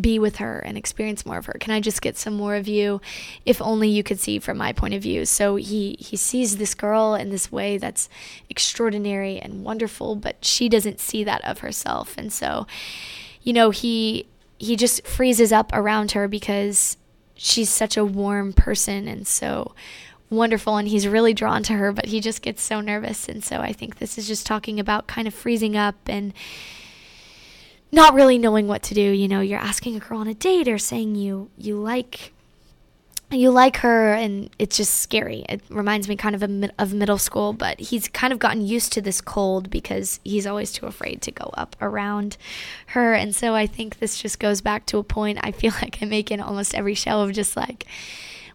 be 0.00 0.18
with 0.18 0.36
her 0.36 0.58
and 0.60 0.76
experience 0.76 1.26
more 1.26 1.38
of 1.38 1.46
her? 1.46 1.56
Can 1.60 1.72
I 1.72 1.80
just 1.80 2.02
get 2.02 2.16
some 2.16 2.34
more 2.34 2.54
of 2.54 2.68
you? 2.68 3.00
If 3.44 3.60
only 3.62 3.88
you 3.88 4.02
could 4.02 4.20
see 4.20 4.38
from 4.38 4.58
my 4.58 4.72
point 4.72 4.94
of 4.94 5.02
view. 5.02 5.24
So 5.24 5.56
he 5.56 5.96
he 5.98 6.16
sees 6.16 6.56
this 6.56 6.74
girl 6.74 7.14
in 7.14 7.30
this 7.30 7.50
way 7.52 7.78
that's 7.78 8.08
extraordinary 8.48 9.38
and 9.38 9.64
wonderful, 9.64 10.16
but 10.16 10.44
she 10.44 10.68
doesn't 10.68 11.00
see 11.00 11.24
that 11.24 11.44
of 11.44 11.60
herself. 11.60 12.16
And 12.16 12.32
so, 12.32 12.66
you 13.42 13.52
know, 13.52 13.70
he 13.70 14.26
he 14.58 14.76
just 14.76 15.06
freezes 15.06 15.52
up 15.52 15.70
around 15.72 16.12
her 16.12 16.28
because 16.28 16.96
she's 17.34 17.70
such 17.70 17.96
a 17.96 18.04
warm 18.04 18.52
person 18.52 19.06
and 19.06 19.26
so 19.26 19.74
wonderful 20.30 20.76
and 20.76 20.88
he's 20.88 21.08
really 21.08 21.32
drawn 21.32 21.62
to 21.62 21.74
her, 21.74 21.92
but 21.92 22.06
he 22.06 22.20
just 22.20 22.42
gets 22.42 22.62
so 22.62 22.80
nervous. 22.80 23.28
And 23.28 23.42
so 23.42 23.60
I 23.60 23.72
think 23.72 23.98
this 23.98 24.18
is 24.18 24.26
just 24.26 24.46
talking 24.46 24.78
about 24.78 25.06
kind 25.06 25.26
of 25.26 25.34
freezing 25.34 25.76
up 25.76 25.94
and 26.06 26.34
not 27.90 28.14
really 28.14 28.38
knowing 28.38 28.68
what 28.68 28.82
to 28.84 28.94
do. 28.94 29.00
You 29.00 29.28
know, 29.28 29.40
you're 29.40 29.58
asking 29.58 29.96
a 29.96 30.00
girl 30.00 30.20
on 30.20 30.28
a 30.28 30.34
date 30.34 30.68
or 30.68 30.78
saying 30.78 31.14
you 31.14 31.50
you 31.56 31.76
like 31.76 32.32
you 33.30 33.50
like 33.50 33.78
her 33.78 34.14
and 34.14 34.48
it's 34.58 34.76
just 34.76 34.94
scary. 34.94 35.44
It 35.48 35.60
reminds 35.68 36.08
me 36.08 36.16
kind 36.16 36.34
of 36.34 36.42
a, 36.42 36.70
of 36.78 36.94
middle 36.94 37.18
school, 37.18 37.52
but 37.52 37.78
he's 37.78 38.08
kind 38.08 38.32
of 38.32 38.38
gotten 38.38 38.66
used 38.66 38.92
to 38.94 39.02
this 39.02 39.20
cold 39.20 39.68
because 39.68 40.18
he's 40.24 40.46
always 40.46 40.72
too 40.72 40.86
afraid 40.86 41.20
to 41.22 41.30
go 41.30 41.50
up 41.54 41.76
around 41.80 42.38
her. 42.88 43.12
And 43.12 43.34
so 43.34 43.54
I 43.54 43.66
think 43.66 43.98
this 43.98 44.20
just 44.20 44.40
goes 44.40 44.62
back 44.62 44.86
to 44.86 44.98
a 44.98 45.04
point 45.04 45.40
I 45.42 45.52
feel 45.52 45.72
like 45.82 45.98
I 46.00 46.06
make 46.06 46.30
in 46.30 46.40
almost 46.40 46.74
every 46.74 46.94
show 46.94 47.20
of 47.20 47.32
just 47.32 47.56
like 47.56 47.86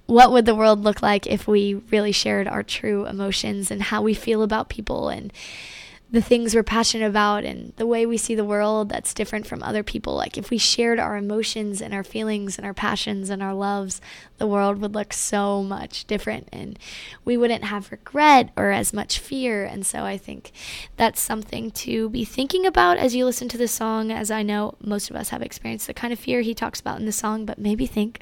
what 0.06 0.32
would 0.32 0.46
the 0.46 0.56
world 0.56 0.84
look 0.84 1.02
like 1.02 1.26
if 1.28 1.48
we 1.48 1.76
really 1.92 2.12
shared 2.12 2.48
our 2.48 2.64
true 2.64 3.06
emotions 3.06 3.72
and 3.72 3.82
how 3.84 4.02
we 4.02 4.14
feel 4.14 4.44
about 4.44 4.68
people 4.68 5.08
and 5.08 5.32
the 6.14 6.22
things 6.22 6.54
we're 6.54 6.62
passionate 6.62 7.08
about 7.08 7.44
and 7.44 7.74
the 7.78 7.88
way 7.88 8.06
we 8.06 8.18
see 8.18 8.36
the 8.36 8.46
world 8.46 8.88
that's 8.88 9.16
different 9.16 9.48
from 9.48 9.64
other 9.64 9.82
people. 9.82 10.14
Like 10.14 10.38
if 10.38 10.52
we 10.52 10.60
shared 10.60 11.00
our 11.00 11.18
emotions 11.18 11.82
and 11.82 11.92
our 11.92 12.04
feelings 12.04 12.56
and 12.56 12.68
our 12.68 12.74
passions 12.74 13.32
and 13.32 13.42
our 13.42 13.56
loves, 13.56 14.00
the 14.38 14.46
world 14.46 14.80
would 14.80 14.94
look 14.94 15.12
so 15.12 15.64
much 15.64 16.06
different 16.06 16.50
and 16.54 16.78
we 17.26 17.36
wouldn't 17.36 17.64
have 17.64 17.92
regret 17.92 18.52
or 18.56 18.70
as 18.70 18.94
much 18.94 19.18
fear. 19.18 19.66
And 19.66 19.88
so 19.88 20.04
I 20.04 20.20
think 20.20 20.52
that's 20.98 21.20
something 21.20 21.72
to 21.72 22.10
be 22.10 22.26
thinking 22.26 22.68
about 22.68 23.00
as 23.00 23.16
you 23.16 23.26
listen 23.26 23.50
to 23.50 23.58
the 23.58 23.68
song, 23.68 24.12
as 24.12 24.30
I 24.30 24.44
know 24.44 24.76
most 24.80 25.10
of 25.10 25.16
us 25.16 25.30
have 25.30 25.42
experienced 25.42 25.88
the 25.88 25.96
kind 25.96 26.14
of 26.14 26.20
fear 26.20 26.42
he 26.42 26.54
talks 26.54 26.80
about 26.80 27.00
in 27.00 27.08
the 27.08 27.12
song, 27.12 27.44
but 27.44 27.58
maybe 27.58 27.88
think, 27.88 28.22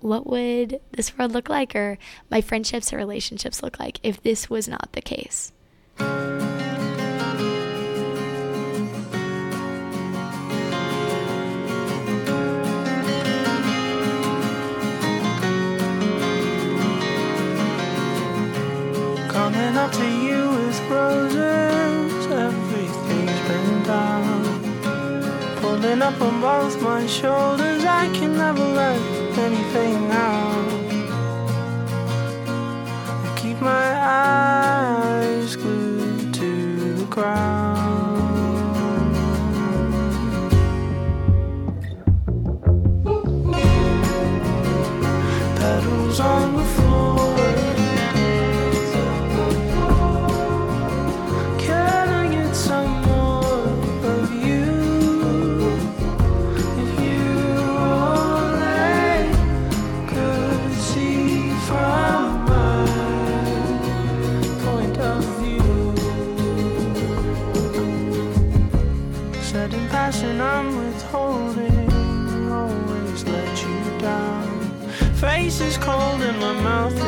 what 0.00 0.26
would 0.26 0.80
this 0.90 1.16
world 1.16 1.30
look 1.30 1.48
like 1.48 1.76
or 1.76 1.98
my 2.32 2.40
friendships 2.40 2.92
or 2.92 2.96
relationships 2.96 3.62
look 3.62 3.78
like 3.78 4.00
if 4.02 4.20
this 4.20 4.50
was 4.50 4.66
not 4.66 4.88
the 4.90 5.00
case? 5.00 5.52
Coming 19.72 19.88
up 19.88 19.92
to 19.92 20.06
you 20.06 20.50
with 20.50 20.80
roses, 20.90 22.26
everything's 22.26 23.40
been 23.48 23.82
done. 23.84 25.56
Pulling 25.62 26.02
up 26.02 26.20
on 26.20 26.42
both 26.42 26.82
my 26.82 27.06
shoulders, 27.06 27.82
I 27.82 28.06
can 28.12 28.36
never 28.36 28.62
let 28.62 29.00
anything 29.38 30.10
out. 30.10 30.92
I 33.24 33.38
keep 33.40 33.62
my 33.62 33.96
eyes 35.40 35.56
glued 35.56 36.34
to 36.34 36.94
the 36.96 37.06
ground. 37.06 37.51
Mouth 76.62 77.01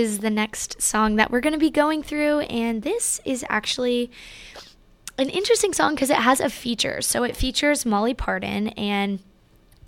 is 0.00 0.18
the 0.18 0.30
next 0.30 0.80
song 0.80 1.16
that 1.16 1.30
we're 1.30 1.40
going 1.40 1.52
to 1.52 1.58
be 1.58 1.70
going 1.70 2.02
through, 2.02 2.40
and 2.40 2.82
this 2.82 3.20
is 3.24 3.44
actually 3.48 4.10
an 5.18 5.28
interesting 5.28 5.72
song 5.72 5.94
because 5.94 6.10
it 6.10 6.16
has 6.16 6.40
a 6.40 6.48
feature. 6.48 7.02
So 7.02 7.22
it 7.22 7.36
features 7.36 7.84
Molly 7.84 8.14
Parden, 8.14 8.72
and 8.76 9.20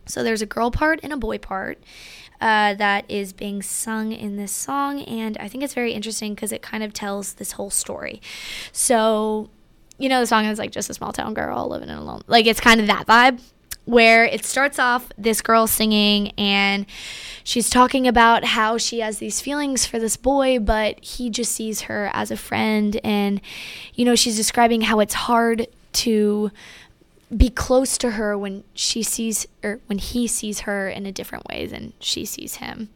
so 0.07 0.23
there's 0.23 0.43
a 0.43 0.47
girl 0.47 0.71
part 0.71 1.01
and 1.03 1.13
a 1.13 1.17
boy 1.17 1.39
part. 1.39 1.83
Uh, 2.41 2.75
that 2.75 3.09
is 3.09 3.33
being 3.33 3.63
sung 3.63 4.11
in 4.11 4.37
this 4.37 4.51
song, 4.51 5.01
and 5.03 5.39
I 5.39 5.47
think 5.47 5.63
it's 5.63 5.75
very 5.75 5.93
interesting 5.93 6.35
because 6.35 6.51
it 6.51 6.61
kind 6.61 6.83
of 6.83 6.93
tells 6.93 7.35
this 7.35 7.53
whole 7.53 7.71
story. 7.71 8.21
So, 8.73 9.49
you 9.97 10.09
know, 10.09 10.19
the 10.19 10.27
song 10.27 10.47
is 10.47 10.59
like 10.59 10.73
just 10.73 10.91
a 10.91 10.95
small 10.95 11.13
town 11.13 11.35
girl 11.35 11.69
living 11.69 11.89
in 11.89 11.97
alone. 11.97 12.23
Like 12.27 12.47
it's 12.47 12.59
kind 12.59 12.81
of 12.81 12.89
that 12.89 13.07
vibe 13.07 13.41
where 13.85 14.25
it 14.25 14.45
starts 14.45 14.79
off 14.79 15.11
this 15.19 15.41
girl 15.41 15.67
singing 15.67 16.33
and 16.39 16.87
she's 17.43 17.69
talking 17.69 18.07
about 18.07 18.45
how 18.45 18.79
she 18.79 19.01
has 19.01 19.19
these 19.19 19.41
feelings 19.41 19.85
for 19.85 19.99
this 19.99 20.17
boy 20.17 20.59
but 20.59 21.03
he 21.05 21.29
just 21.29 21.53
sees 21.53 21.83
her 21.83 22.11
as 22.13 22.31
a 22.31 22.37
friend. 22.37 23.01
And 23.03 23.41
you 23.95 24.05
know 24.05 24.15
she's 24.15 24.37
describing 24.37 24.83
how 24.83 25.01
it's 25.01 25.15
hard 25.15 25.67
to 25.95 26.51
be 27.37 27.49
close 27.49 27.97
to 27.99 28.13
her 28.13 28.37
when 28.37 28.63
she 28.75 29.03
sees 29.03 29.47
or 29.63 29.81
when 29.87 29.99
he 29.99 30.27
sees 30.27 30.61
her 30.61 30.89
in 30.89 31.07
a 31.07 31.13
different 31.13 31.49
way 31.49 31.67
than 31.67 31.93
she 31.99 32.25
sees 32.25 32.57
him. 32.57 32.91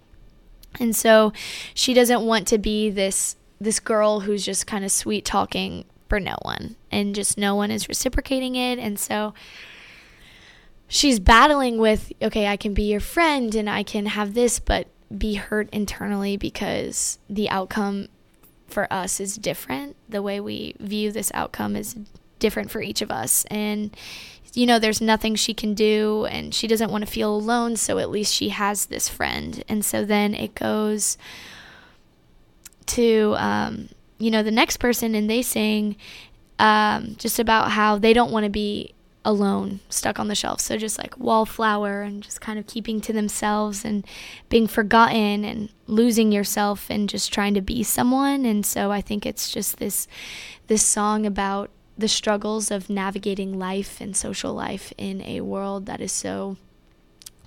And 0.79 0.95
so 0.95 1.33
she 1.75 1.95
doesn't 1.95 2.23
want 2.23 2.47
to 2.49 2.59
be 2.59 2.91
this 2.91 3.37
this 3.61 3.81
girl 3.81 4.21
who's 4.21 4.45
just 4.45 4.67
kind 4.67 4.85
of 4.85 4.93
sweet 4.93 5.25
talking 5.25 5.85
for 6.09 6.21
no 6.21 6.37
one. 6.43 6.77
And 6.91 7.15
just 7.15 7.39
no 7.39 7.55
one 7.55 7.71
is 7.71 7.89
reciprocating 7.89 8.55
it. 8.55 8.79
And 8.79 8.99
so 8.99 9.33
she's 10.89 11.19
battling 11.19 11.79
with 11.79 12.13
okay 12.23 12.47
i 12.47 12.57
can 12.57 12.75
be 12.75 12.85
your 12.85 13.01
friend 13.01 13.55
and 13.55 13.69
i 13.69 13.83
can 13.83 14.07
have 14.07 14.35
this 14.35 14.59
but 14.59 14.87
be 15.17 15.35
hurt 15.35 15.69
internally 15.71 16.37
because 16.37 17.19
the 17.29 17.49
outcome 17.49 18.09
for 18.67 18.93
us 18.93 19.21
is 19.21 19.37
different. 19.37 19.97
The 20.09 20.23
way 20.23 20.41
we 20.41 20.75
view 20.79 21.13
this 21.13 21.31
outcome 21.35 21.77
is 21.77 21.97
different 22.39 22.71
for 22.71 22.81
each 22.81 23.03
of 23.03 23.11
us. 23.11 23.45
And 23.51 23.97
you 24.55 24.67
know 24.67 24.79
there's 24.79 25.03
nothing 25.03 25.35
she 25.35 25.53
can 25.53 25.75
do 25.75 26.27
and 26.31 26.55
she 26.55 26.67
doesn't 26.67 26.91
want 26.91 27.05
to 27.05 27.11
feel 27.11 27.35
alone 27.35 27.77
so 27.77 27.99
at 27.99 28.09
least 28.09 28.33
she 28.33 28.49
has 28.51 28.87
this 28.87 29.09
friend. 29.09 29.63
And 29.69 29.85
so 29.85 30.05
then 30.05 30.35
it 30.35 30.55
goes 30.55 31.19
to 32.87 33.35
um, 33.37 33.89
you 34.19 34.31
know 34.31 34.43
the 34.43 34.51
next 34.51 34.79
person 34.79 35.15
and 35.15 35.29
they 35.29 35.43
sing 35.43 35.97
um, 36.59 37.17
just 37.19 37.39
about 37.39 37.73
how 37.73 37.99
they 37.99 38.13
don't 38.13 38.33
want 38.33 38.45
to 38.45 38.51
be 38.51 38.95
alone, 39.27 39.81
stuck 39.91 40.21
on 40.21 40.29
the 40.29 40.35
shelf. 40.35 40.61
So 40.61 40.79
just 40.79 40.99
like 40.99 41.19
wallflower 41.19 42.03
and 42.03 42.23
just 42.23 42.41
kind 42.41 42.59
of 42.59 42.67
keeping 42.67 43.01
to 43.03 43.13
themselves 43.13 43.85
and 43.85 44.07
being 44.49 44.69
forgotten 44.69 45.45
and 45.45 45.69
losing 45.89 46.31
yourself 46.31 46.87
and 46.89 47.09
just 47.09 47.35
trying 47.35 47.53
to 47.55 47.61
be 47.61 47.83
someone. 47.83 48.47
And 48.47 48.65
so 48.65 48.93
I 48.93 49.01
think 49.01 49.27
it's 49.27 49.51
just 49.51 49.79
this 49.79 50.07
this 50.69 50.85
song 50.85 51.27
about 51.27 51.71
the 51.99 52.09
struggles 52.09 52.71
of 52.71 52.89
navigating 52.89 53.59
life 53.59 54.01
and 54.01 54.17
social 54.17 54.55
life 54.55 54.93
in 54.97 55.21
a 55.23 55.41
world 55.41 55.87
that 55.87 56.01
is 56.01 56.13
so 56.13 56.57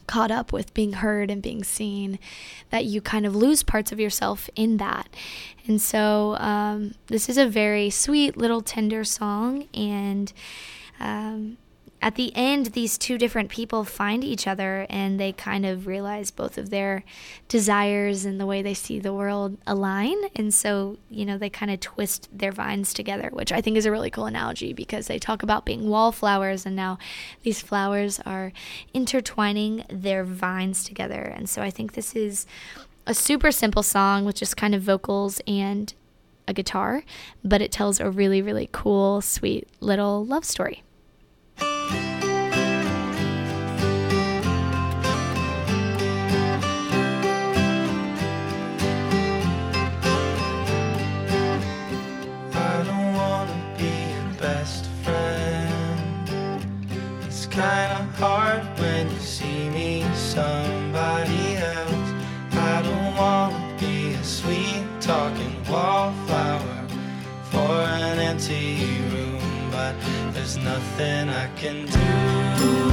caught 0.05 0.31
up 0.31 0.51
with 0.51 0.73
being 0.73 0.93
heard 0.93 1.29
and 1.29 1.41
being 1.41 1.63
seen 1.63 2.17
that 2.71 2.83
you 2.83 2.99
kind 2.99 3.27
of 3.27 3.35
lose 3.35 3.61
parts 3.61 3.91
of 3.91 3.99
yourself 3.99 4.49
in 4.55 4.77
that. 4.77 5.07
And 5.67 5.79
so 5.79 6.35
um, 6.39 6.95
this 7.07 7.29
is 7.29 7.37
a 7.37 7.45
very 7.45 7.89
sweet 7.91 8.35
little 8.35 8.61
tender 8.61 9.03
song 9.03 9.67
and 9.73 10.33
um, 10.99 11.57
at 12.01 12.15
the 12.15 12.31
end, 12.33 12.67
these 12.67 12.97
two 12.97 13.17
different 13.17 13.49
people 13.49 13.83
find 13.83 14.23
each 14.23 14.47
other 14.47 14.85
and 14.89 15.19
they 15.19 15.33
kind 15.33 15.65
of 15.65 15.85
realize 15.85 16.31
both 16.31 16.57
of 16.57 16.69
their 16.69 17.03
desires 17.49 18.23
and 18.23 18.39
the 18.39 18.45
way 18.45 18.61
they 18.61 18.73
see 18.73 18.99
the 18.99 19.13
world 19.13 19.57
align. 19.67 20.15
And 20.35 20.53
so, 20.53 20.97
you 21.09 21.25
know, 21.25 21.37
they 21.37 21.49
kind 21.49 21.71
of 21.71 21.81
twist 21.81 22.29
their 22.31 22.53
vines 22.53 22.93
together, 22.93 23.29
which 23.33 23.51
I 23.51 23.59
think 23.59 23.75
is 23.75 23.85
a 23.85 23.91
really 23.91 24.09
cool 24.09 24.27
analogy 24.27 24.71
because 24.71 25.07
they 25.07 25.19
talk 25.19 25.43
about 25.43 25.65
being 25.65 25.89
wallflowers 25.89 26.65
and 26.65 26.75
now 26.75 26.97
these 27.43 27.61
flowers 27.61 28.21
are 28.25 28.53
intertwining 28.93 29.83
their 29.89 30.23
vines 30.23 30.85
together. 30.85 31.21
And 31.21 31.49
so 31.49 31.61
I 31.61 31.69
think 31.69 31.93
this 31.93 32.15
is 32.15 32.45
a 33.05 33.13
super 33.13 33.51
simple 33.51 33.83
song 33.83 34.23
with 34.23 34.35
just 34.35 34.55
kind 34.55 34.73
of 34.73 34.81
vocals 34.81 35.41
and 35.45 35.93
a 36.47 36.53
guitar, 36.53 37.03
but 37.43 37.61
it 37.61 37.73
tells 37.73 37.99
a 37.99 38.09
really, 38.09 38.41
really 38.41 38.69
cool, 38.71 39.19
sweet 39.19 39.67
little 39.81 40.25
love 40.25 40.45
story. 40.45 40.83
There's 70.49 70.65
nothing 70.65 71.29
I 71.29 71.47
can 71.55 71.85
do. 71.85 72.88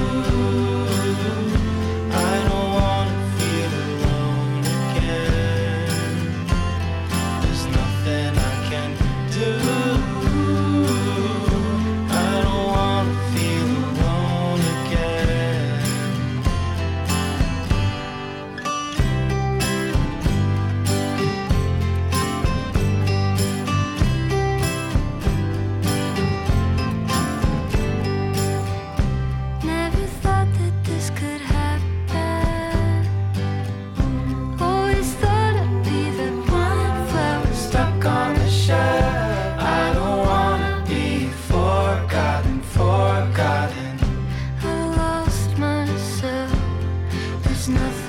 nothing. 47.68 48.05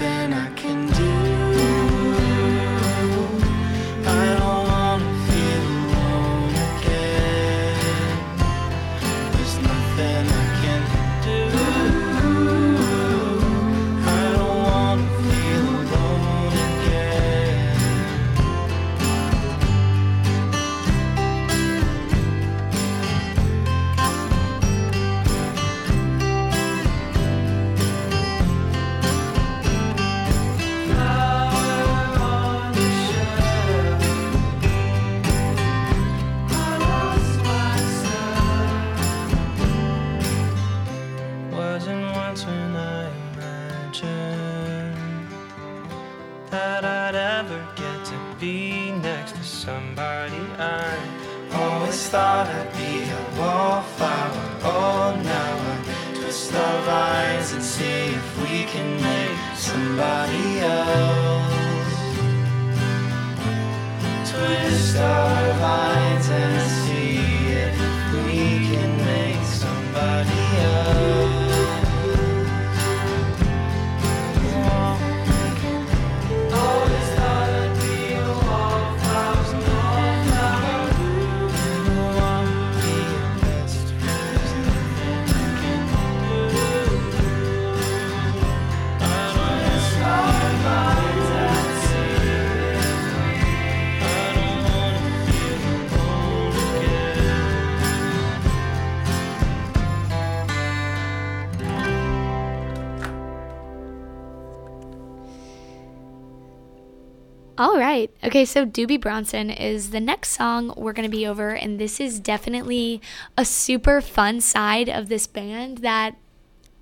All 107.60 107.80
right. 107.80 108.12
Okay, 108.24 108.46
so 108.46 108.67
Doobie 108.67 109.02
Bronson 109.02 109.50
is 109.50 109.89
the 109.89 110.00
next 110.00 110.30
song 110.30 110.76
we're 110.78 110.93
going 110.93 111.10
to 111.10 111.17
be 111.17 111.26
over, 111.26 111.50
and 111.50 111.80
this 111.80 112.00
is 112.00 112.20
definitely 112.20 113.02
a 113.36 113.43
super 113.43 114.00
fun 114.00 114.41
side 114.41 114.88
of 114.89 115.10
this 115.10 115.26
band 115.26 115.80
that 115.80 116.15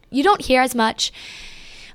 you 0.10 0.22
don't 0.22 0.42
hear 0.42 0.62
as 0.62 0.76
much. 0.76 1.14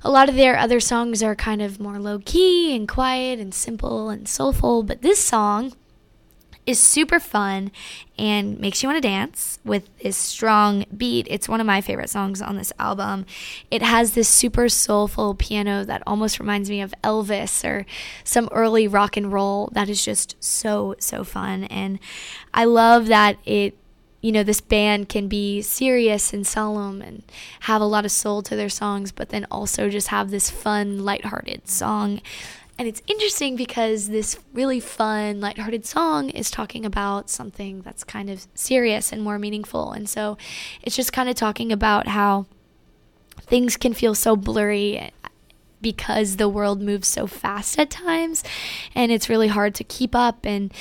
A 0.03 0.09
lot 0.09 0.29
of 0.29 0.35
their 0.35 0.57
other 0.57 0.79
songs 0.79 1.21
are 1.21 1.35
kind 1.35 1.61
of 1.61 1.79
more 1.79 1.99
low 1.99 2.17
key 2.25 2.75
and 2.75 2.87
quiet 2.87 3.39
and 3.39 3.53
simple 3.53 4.09
and 4.09 4.27
soulful, 4.27 4.81
but 4.81 5.03
this 5.03 5.19
song 5.23 5.73
is 6.65 6.79
super 6.79 7.19
fun 7.19 7.71
and 8.17 8.59
makes 8.59 8.83
you 8.83 8.89
want 8.89 9.01
to 9.01 9.07
dance 9.07 9.59
with 9.65 9.89
this 9.97 10.15
strong 10.15 10.85
beat. 10.95 11.27
It's 11.29 11.49
one 11.49 11.59
of 11.59 11.65
my 11.65 11.81
favorite 11.81 12.09
songs 12.09 12.41
on 12.41 12.55
this 12.55 12.71
album. 12.77 13.25
It 13.71 13.81
has 13.81 14.13
this 14.13 14.29
super 14.29 14.69
soulful 14.69 15.33
piano 15.35 15.83
that 15.85 16.03
almost 16.05 16.39
reminds 16.39 16.69
me 16.69 16.81
of 16.81 16.93
Elvis 17.03 17.67
or 17.67 17.85
some 18.23 18.47
early 18.51 18.87
rock 18.87 19.17
and 19.17 19.31
roll 19.31 19.69
that 19.73 19.89
is 19.89 20.03
just 20.05 20.35
so, 20.39 20.95
so 20.99 21.23
fun. 21.23 21.63
And 21.65 21.99
I 22.53 22.65
love 22.65 23.07
that 23.07 23.37
it 23.45 23.75
you 24.21 24.31
know, 24.31 24.43
this 24.43 24.61
band 24.61 25.09
can 25.09 25.27
be 25.27 25.63
serious 25.63 26.31
and 26.31 26.45
solemn 26.45 27.01
and 27.01 27.23
have 27.61 27.81
a 27.81 27.85
lot 27.85 28.05
of 28.05 28.11
soul 28.11 28.43
to 28.43 28.55
their 28.55 28.69
songs, 28.69 29.11
but 29.11 29.29
then 29.29 29.47
also 29.49 29.89
just 29.89 30.09
have 30.09 30.29
this 30.29 30.49
fun, 30.49 31.03
lighthearted 31.03 31.67
song 31.67 32.21
and 32.77 32.87
it's 32.87 33.01
interesting 33.05 33.55
because 33.55 34.09
this 34.09 34.39
really 34.53 34.79
fun, 34.79 35.39
lighthearted 35.39 35.85
song 35.85 36.29
is 36.29 36.49
talking 36.49 36.85
about 36.85 37.29
something 37.29 37.81
that's 37.81 38.03
kind 38.03 38.29
of 38.29 38.47
serious 38.55 39.11
and 39.11 39.21
more 39.21 39.37
meaningful. 39.37 39.91
And 39.91 40.09
so 40.09 40.37
it's 40.81 40.95
just 40.95 41.13
kind 41.13 41.29
of 41.29 41.35
talking 41.35 41.71
about 41.71 42.07
how 42.07 42.47
things 43.39 43.77
can 43.77 43.93
feel 43.93 44.15
so 44.15 44.35
blurry 44.35 45.11
because 45.81 46.37
the 46.37 46.49
world 46.49 46.81
moves 46.81 47.07
so 47.07 47.27
fast 47.27 47.77
at 47.77 47.89
times. 47.89 48.43
And 48.95 49.11
it's 49.11 49.29
really 49.29 49.49
hard 49.49 49.75
to 49.75 49.83
keep 49.83 50.15
up 50.15 50.45
and 50.45 50.73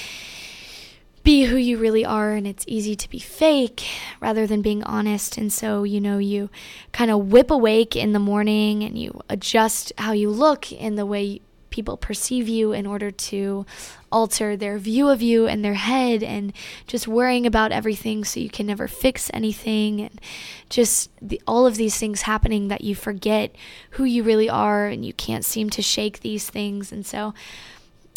be 1.23 1.45
who 1.45 1.57
you 1.57 1.77
really 1.77 2.05
are. 2.05 2.33
And 2.33 2.47
it's 2.47 2.65
easy 2.67 2.95
to 2.97 3.11
be 3.11 3.19
fake 3.19 3.85
rather 4.21 4.47
than 4.47 4.63
being 4.63 4.83
honest. 4.85 5.37
And 5.37 5.53
so 5.53 5.83
you 5.83 6.01
know 6.01 6.19
you 6.19 6.49
kind 6.93 7.11
of 7.11 7.31
whip 7.31 7.51
awake 7.51 7.95
in 7.95 8.13
the 8.13 8.19
morning 8.19 8.83
and 8.83 8.97
you 8.97 9.21
adjust 9.29 9.93
how 9.99 10.13
you 10.13 10.31
look 10.31 10.73
in 10.73 10.95
the 10.95 11.05
way 11.05 11.41
people 11.71 11.97
perceive 11.97 12.49
you 12.49 12.73
in 12.73 12.87
order 12.87 13.11
to 13.11 13.65
alter 14.13 14.57
their 14.57 14.79
view 14.79 15.09
of 15.09 15.23
you 15.23 15.47
in 15.47 15.63
their 15.63 15.75
head 15.75 16.23
and 16.23 16.53
just 16.87 17.07
worrying 17.07 17.47
about 17.47 17.73
everything 17.73 18.25
so 18.25 18.41
you 18.41 18.51
can 18.51 18.67
never 18.67 18.89
fix 18.89 19.31
anything 19.33 20.01
and 20.01 20.21
just 20.69 21.11
the, 21.23 21.41
all 21.47 21.67
of 21.67 21.77
these 21.77 21.97
things 21.97 22.23
happening 22.23 22.69
that 22.69 22.83
you 22.83 22.95
forget 22.95 23.55
who 23.91 24.05
you 24.05 24.23
really 24.23 24.49
are 24.49 24.87
and 24.87 25.05
you 25.05 25.13
can't 25.13 25.45
seem 25.45 25.71
to 25.71 25.83
shake 25.83 26.21
these 26.21 26.49
things. 26.49 26.93
And 26.93 27.07
so 27.07 27.35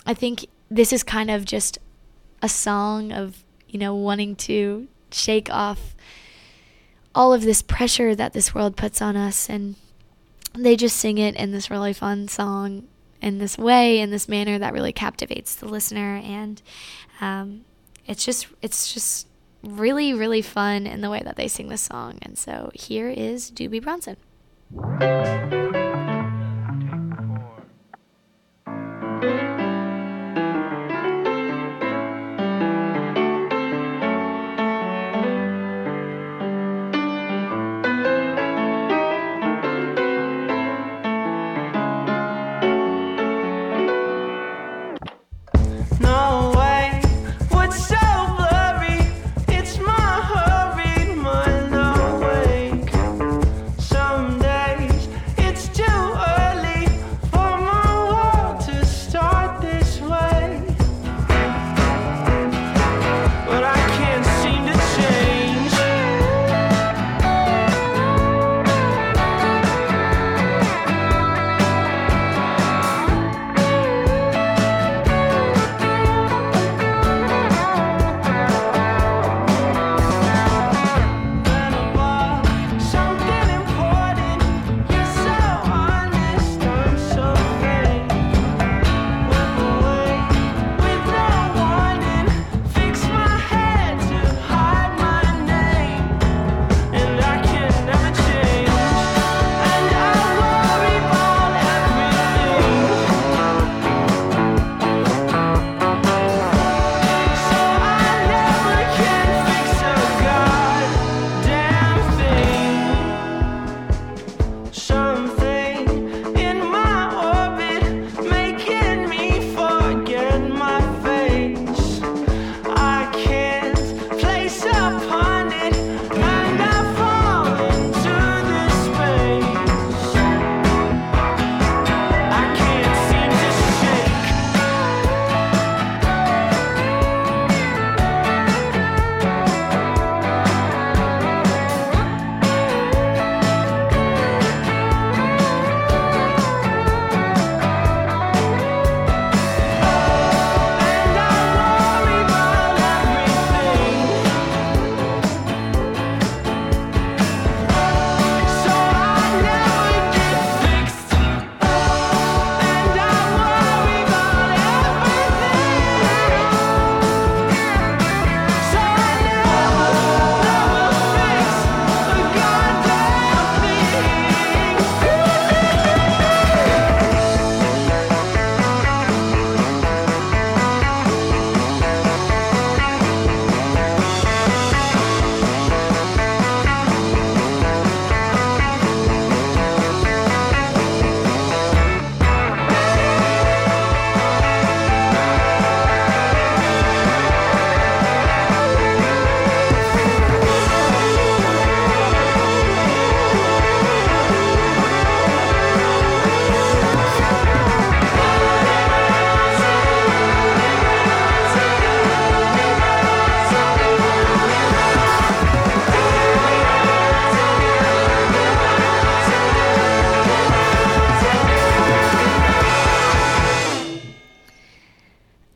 i 0.05 0.13
think 0.13 0.47
this 0.69 0.91
is 0.91 1.01
kind 1.01 1.31
of 1.31 1.45
just 1.45 1.77
a 2.41 2.49
song 2.49 3.13
of 3.13 3.41
you 3.69 3.79
know 3.79 3.95
wanting 3.95 4.35
to 4.35 4.85
shake 5.11 5.49
off 5.49 5.95
all 7.15 7.33
of 7.33 7.43
this 7.43 7.61
pressure 7.61 8.15
that 8.15 8.33
this 8.33 8.55
world 8.55 8.75
puts 8.75 9.01
on 9.01 9.15
us. 9.15 9.49
And 9.49 9.75
they 10.55 10.75
just 10.75 10.97
sing 10.97 11.17
it 11.17 11.35
in 11.35 11.51
this 11.51 11.69
really 11.69 11.93
fun 11.93 12.27
song 12.27 12.87
in 13.23 13.37
this 13.39 13.57
way, 13.57 13.99
in 13.99 14.11
this 14.11 14.27
manner 14.27 14.59
that 14.59 14.73
really 14.73 14.91
captivates 14.91 15.55
the 15.55 15.65
listener. 15.65 16.21
And 16.23 16.61
um, 17.21 17.65
it's 18.05 18.25
just, 18.25 18.47
it's 18.61 18.93
just 18.93 19.27
really, 19.63 20.13
really 20.13 20.41
fun 20.41 20.85
in 20.85 20.99
the 21.01 21.09
way 21.09 21.21
that 21.23 21.37
they 21.37 21.47
sing 21.47 21.69
this 21.69 21.81
song. 21.81 22.19
And 22.21 22.37
so 22.37 22.69
here 22.73 23.09
is 23.09 23.49
Doobie 23.49 23.81
Bronson. 23.81 24.17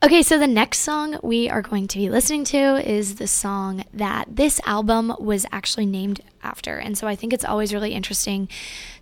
Okay, 0.08 0.24
so 0.24 0.40
the 0.40 0.48
next 0.48 0.80
song 0.80 1.20
we 1.22 1.50
are 1.50 1.62
going 1.62 1.86
to 1.90 1.98
be 1.98 2.10
listening 2.10 2.46
to 2.46 2.58
is 2.90 3.16
the 3.16 3.28
song 3.28 3.84
that 3.94 4.38
this 4.38 4.62
album 4.66 5.14
was 5.20 5.46
actually 5.52 5.86
named 5.86 6.22
after. 6.42 6.78
And 6.78 6.98
so 6.98 7.08
I 7.08 7.16
think 7.18 7.34
it's 7.34 7.44
always 7.44 7.74
really 7.74 7.92
interesting 7.92 8.48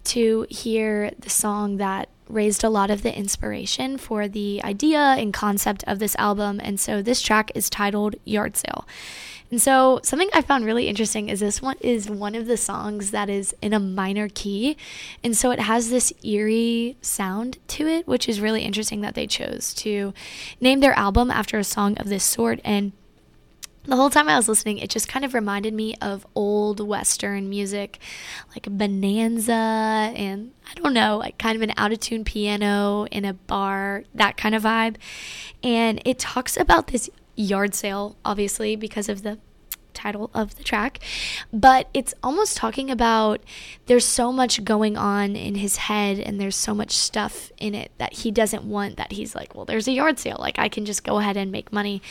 to 0.06 0.48
hear 0.50 1.12
the 1.20 1.30
song 1.30 1.78
that 1.78 2.10
raised 2.28 2.64
a 2.64 2.70
lot 2.70 2.90
of 2.90 3.04
the 3.04 3.16
inspiration 3.16 4.00
for 4.00 4.28
the 4.28 4.60
idea 4.64 4.98
and 4.98 5.32
concept 5.32 5.84
of 5.86 6.00
this 6.00 6.16
album. 6.16 6.60
And 6.64 6.80
so 6.80 7.04
this 7.04 7.22
track 7.22 7.52
is 7.54 7.70
titled 7.70 8.16
Yard 8.26 8.58
Sale. 8.58 8.88
And 9.56 9.62
so 9.62 10.02
something 10.04 10.28
I 10.34 10.42
found 10.42 10.66
really 10.66 10.90
interesting 10.90 11.30
is 11.30 11.40
this 11.40 11.62
one 11.62 11.78
is 11.80 12.10
one 12.10 12.36
of 12.36 12.46
the 12.46 12.58
songs 12.58 13.12
that 13.12 13.30
is 13.30 13.56
in 13.62 13.72
a 13.72 13.80
minor 13.80 14.28
key. 14.28 14.76
And 15.24 15.38
so 15.38 15.50
it 15.50 15.62
has 15.62 15.90
this 15.90 16.12
eerie 16.26 16.98
sound 17.02 17.60
to 17.70 17.88
it, 17.88 18.06
which 18.06 18.28
is 18.28 18.42
really 18.42 18.64
interesting 18.64 19.00
that 19.00 19.16
they 19.16 19.28
chose 19.28 19.74
to 19.76 20.14
name 20.60 20.82
their 20.82 20.92
album 21.00 21.32
after 21.32 21.58
a 21.58 21.64
song 21.64 21.98
of 22.00 22.10
this 22.10 22.26
sort. 22.26 22.60
And 22.66 22.92
the 23.86 23.96
whole 23.96 24.10
time 24.10 24.28
I 24.28 24.36
was 24.36 24.50
listening, 24.50 24.78
it 24.78 24.90
just 24.90 25.08
kind 25.08 25.24
of 25.24 25.34
reminded 25.34 25.74
me 25.74 25.96
of 26.02 26.28
old 26.36 26.86
Western 26.86 27.50
music, 27.50 28.00
like 28.50 28.64
Bonanza, 28.64 29.54
and 29.54 30.52
I 30.70 30.74
don't 30.74 30.94
know, 30.94 31.18
like 31.18 31.38
kind 31.38 31.56
of 31.56 31.62
an 31.62 31.72
out 31.78 31.94
of 31.94 32.02
tune 32.02 32.26
piano 32.26 33.08
in 33.10 33.24
a 33.24 33.32
bar, 33.32 34.04
that 34.14 34.36
kind 34.36 34.54
of 34.54 34.64
vibe. 34.64 34.98
And 35.64 36.02
it 36.04 36.20
talks 36.20 36.58
about 36.58 36.88
this 36.88 37.10
yard 37.36 37.74
sale, 37.76 38.18
obviously, 38.24 38.76
because 38.76 39.10
of 39.10 39.24
the 39.24 39.40
title 39.96 40.30
of 40.34 40.56
the 40.58 40.64
track, 40.64 41.00
but 41.52 41.90
it's 41.94 42.14
almost 42.22 42.58
talking 42.58 42.92
about 42.92 43.42
there's 43.88 44.06
so 44.06 44.32
much 44.32 44.64
going 44.64 44.98
on 44.98 45.36
in 45.36 45.56
his 45.56 45.78
head 45.78 46.20
and 46.20 46.40
there's 46.40 46.56
so 46.56 46.76
much 46.76 46.92
stuff 46.92 47.52
in 47.58 47.74
it 47.74 47.92
that 47.98 48.14
he 48.14 48.30
doesn't 48.30 48.64
want 48.64 48.98
that 48.98 49.14
he's 49.14 49.34
like, 49.34 49.56
well, 49.56 49.66
there's 49.66 49.88
a 49.88 49.94
yard 49.94 50.20
sale. 50.20 50.38
Like, 50.38 50.60
I 50.60 50.70
can 50.70 50.86
just 50.86 51.04
go 51.04 51.18
ahead 51.20 51.38
and 51.38 51.52
make 51.52 51.72
money 51.72 52.02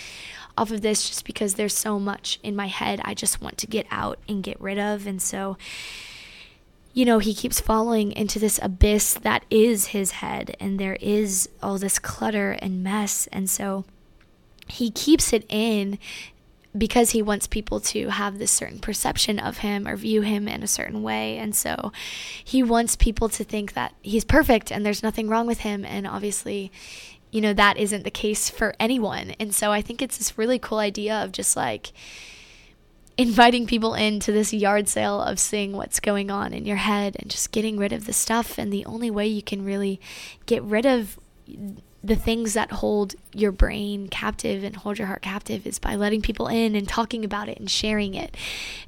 off 0.56 0.70
of 0.70 0.80
this 0.80 1.08
just 1.08 1.24
because 1.24 1.54
there's 1.54 1.74
so 1.74 1.98
much 1.98 2.38
in 2.42 2.56
my 2.56 2.68
head 2.68 3.00
I 3.04 3.14
just 3.14 3.40
want 3.40 3.58
to 3.58 3.66
get 3.66 3.86
out 3.90 4.18
and 4.28 4.42
get 4.42 4.60
rid 4.60 4.78
of. 4.78 5.06
And 5.06 5.20
so, 5.20 5.56
you 6.92 7.04
know, 7.04 7.18
he 7.18 7.34
keeps 7.34 7.60
falling 7.60 8.12
into 8.12 8.38
this 8.38 8.58
abyss 8.62 9.14
that 9.14 9.44
is 9.50 9.86
his 9.86 10.12
head, 10.12 10.56
and 10.60 10.78
there 10.78 10.96
is 11.00 11.48
all 11.62 11.78
this 11.78 11.98
clutter 11.98 12.52
and 12.60 12.82
mess. 12.82 13.28
And 13.32 13.50
so, 13.50 13.84
he 14.68 14.90
keeps 14.90 15.32
it 15.32 15.44
in 15.48 15.98
because 16.76 17.10
he 17.10 17.22
wants 17.22 17.46
people 17.46 17.78
to 17.78 18.08
have 18.08 18.38
this 18.38 18.50
certain 18.50 18.80
perception 18.80 19.38
of 19.38 19.58
him 19.58 19.86
or 19.86 19.96
view 19.96 20.22
him 20.22 20.48
in 20.48 20.62
a 20.62 20.68
certain 20.68 21.02
way. 21.02 21.36
And 21.38 21.54
so 21.54 21.92
he 22.42 22.62
wants 22.62 22.96
people 22.96 23.28
to 23.28 23.44
think 23.44 23.74
that 23.74 23.94
he's 24.02 24.24
perfect 24.24 24.72
and 24.72 24.84
there's 24.84 25.02
nothing 25.02 25.28
wrong 25.28 25.46
with 25.46 25.60
him. 25.60 25.84
And 25.84 26.06
obviously, 26.06 26.72
you 27.30 27.40
know, 27.40 27.52
that 27.54 27.76
isn't 27.76 28.02
the 28.02 28.10
case 28.10 28.50
for 28.50 28.74
anyone. 28.80 29.34
And 29.38 29.54
so 29.54 29.70
I 29.70 29.82
think 29.82 30.02
it's 30.02 30.18
this 30.18 30.36
really 30.36 30.58
cool 30.58 30.78
idea 30.78 31.22
of 31.22 31.32
just 31.32 31.56
like, 31.56 31.92
inviting 33.16 33.66
people 33.66 33.94
into 33.94 34.32
this 34.32 34.52
yard 34.52 34.88
sale 34.88 35.20
of 35.22 35.38
seeing 35.38 35.72
what's 35.72 36.00
going 36.00 36.30
on 36.30 36.52
in 36.52 36.66
your 36.66 36.76
head 36.78 37.16
and 37.20 37.30
just 37.30 37.52
getting 37.52 37.76
rid 37.76 37.92
of 37.92 38.06
the 38.06 38.12
stuff. 38.12 38.58
And 38.58 38.72
the 38.72 38.84
only 38.86 39.10
way 39.10 39.26
you 39.26 39.42
can 39.42 39.64
really 39.64 40.00
get 40.46 40.62
rid 40.62 40.84
of 40.84 41.18
the 42.04 42.16
things 42.16 42.52
that 42.52 42.70
hold 42.70 43.14
your 43.32 43.50
brain 43.50 44.08
captive 44.08 44.62
and 44.62 44.76
hold 44.76 44.98
your 44.98 45.06
heart 45.06 45.22
captive 45.22 45.66
is 45.66 45.78
by 45.78 45.94
letting 45.96 46.20
people 46.20 46.48
in 46.48 46.76
and 46.76 46.86
talking 46.86 47.24
about 47.24 47.48
it 47.48 47.58
and 47.58 47.70
sharing 47.70 48.14
it. 48.14 48.36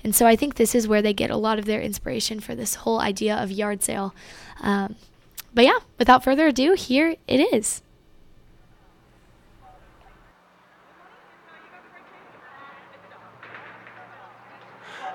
And 0.05 0.15
so 0.15 0.27
I 0.27 0.37
think 0.37 0.57
this 0.57 0.75
is 0.75 0.87
where 0.87 1.01
they 1.01 1.15
get 1.15 1.31
a 1.31 1.37
lot 1.37 1.59
of 1.59 1.65
their 1.65 1.81
inspiration 1.81 2.41
for 2.41 2.55
this 2.55 2.75
whole 2.75 3.01
idea 3.01 3.35
of 3.35 3.51
yard 3.51 3.83
sale. 3.83 4.15
Um, 4.61 4.97
but 5.55 5.65
yeah, 5.65 5.79
without 5.99 6.23
further 6.23 6.49
ado, 6.49 6.75
here 6.75 7.17
it 7.27 7.41
is. 7.55 7.81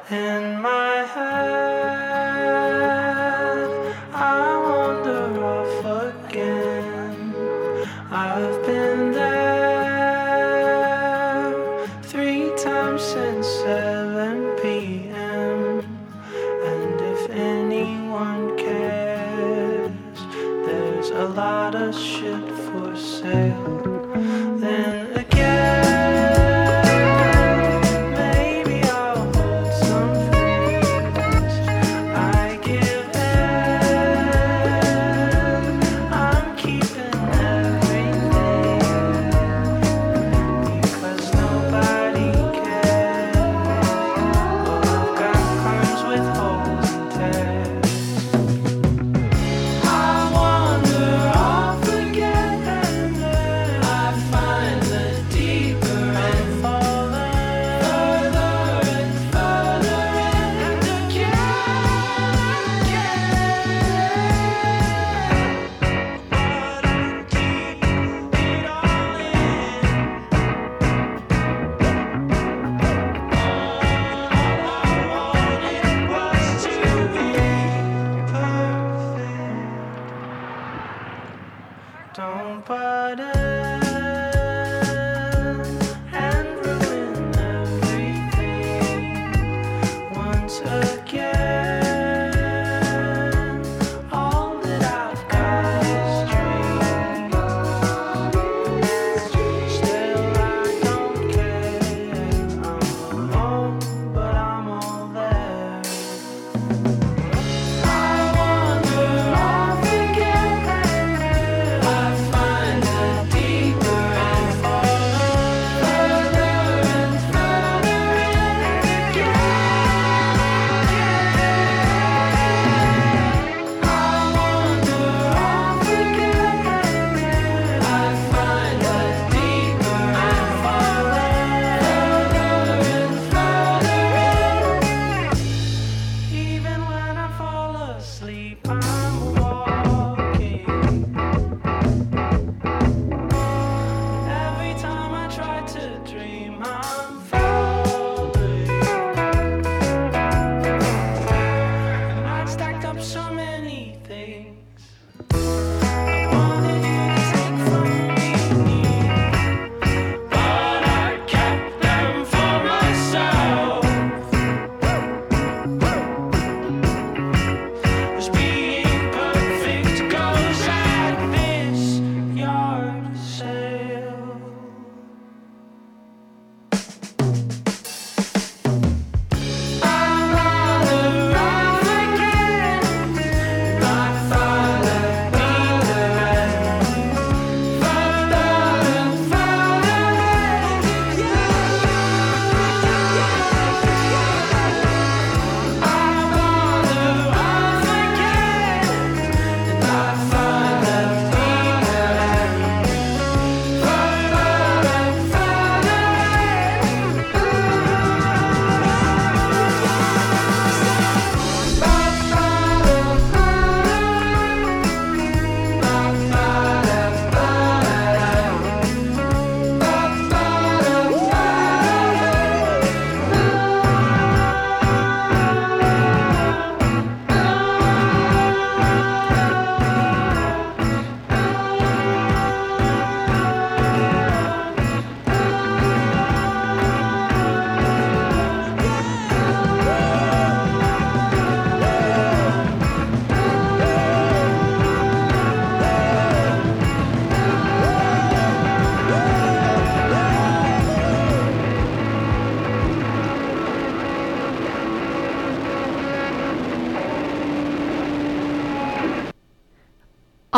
In 0.10 0.60
my 0.60 1.06
head, 1.14 3.01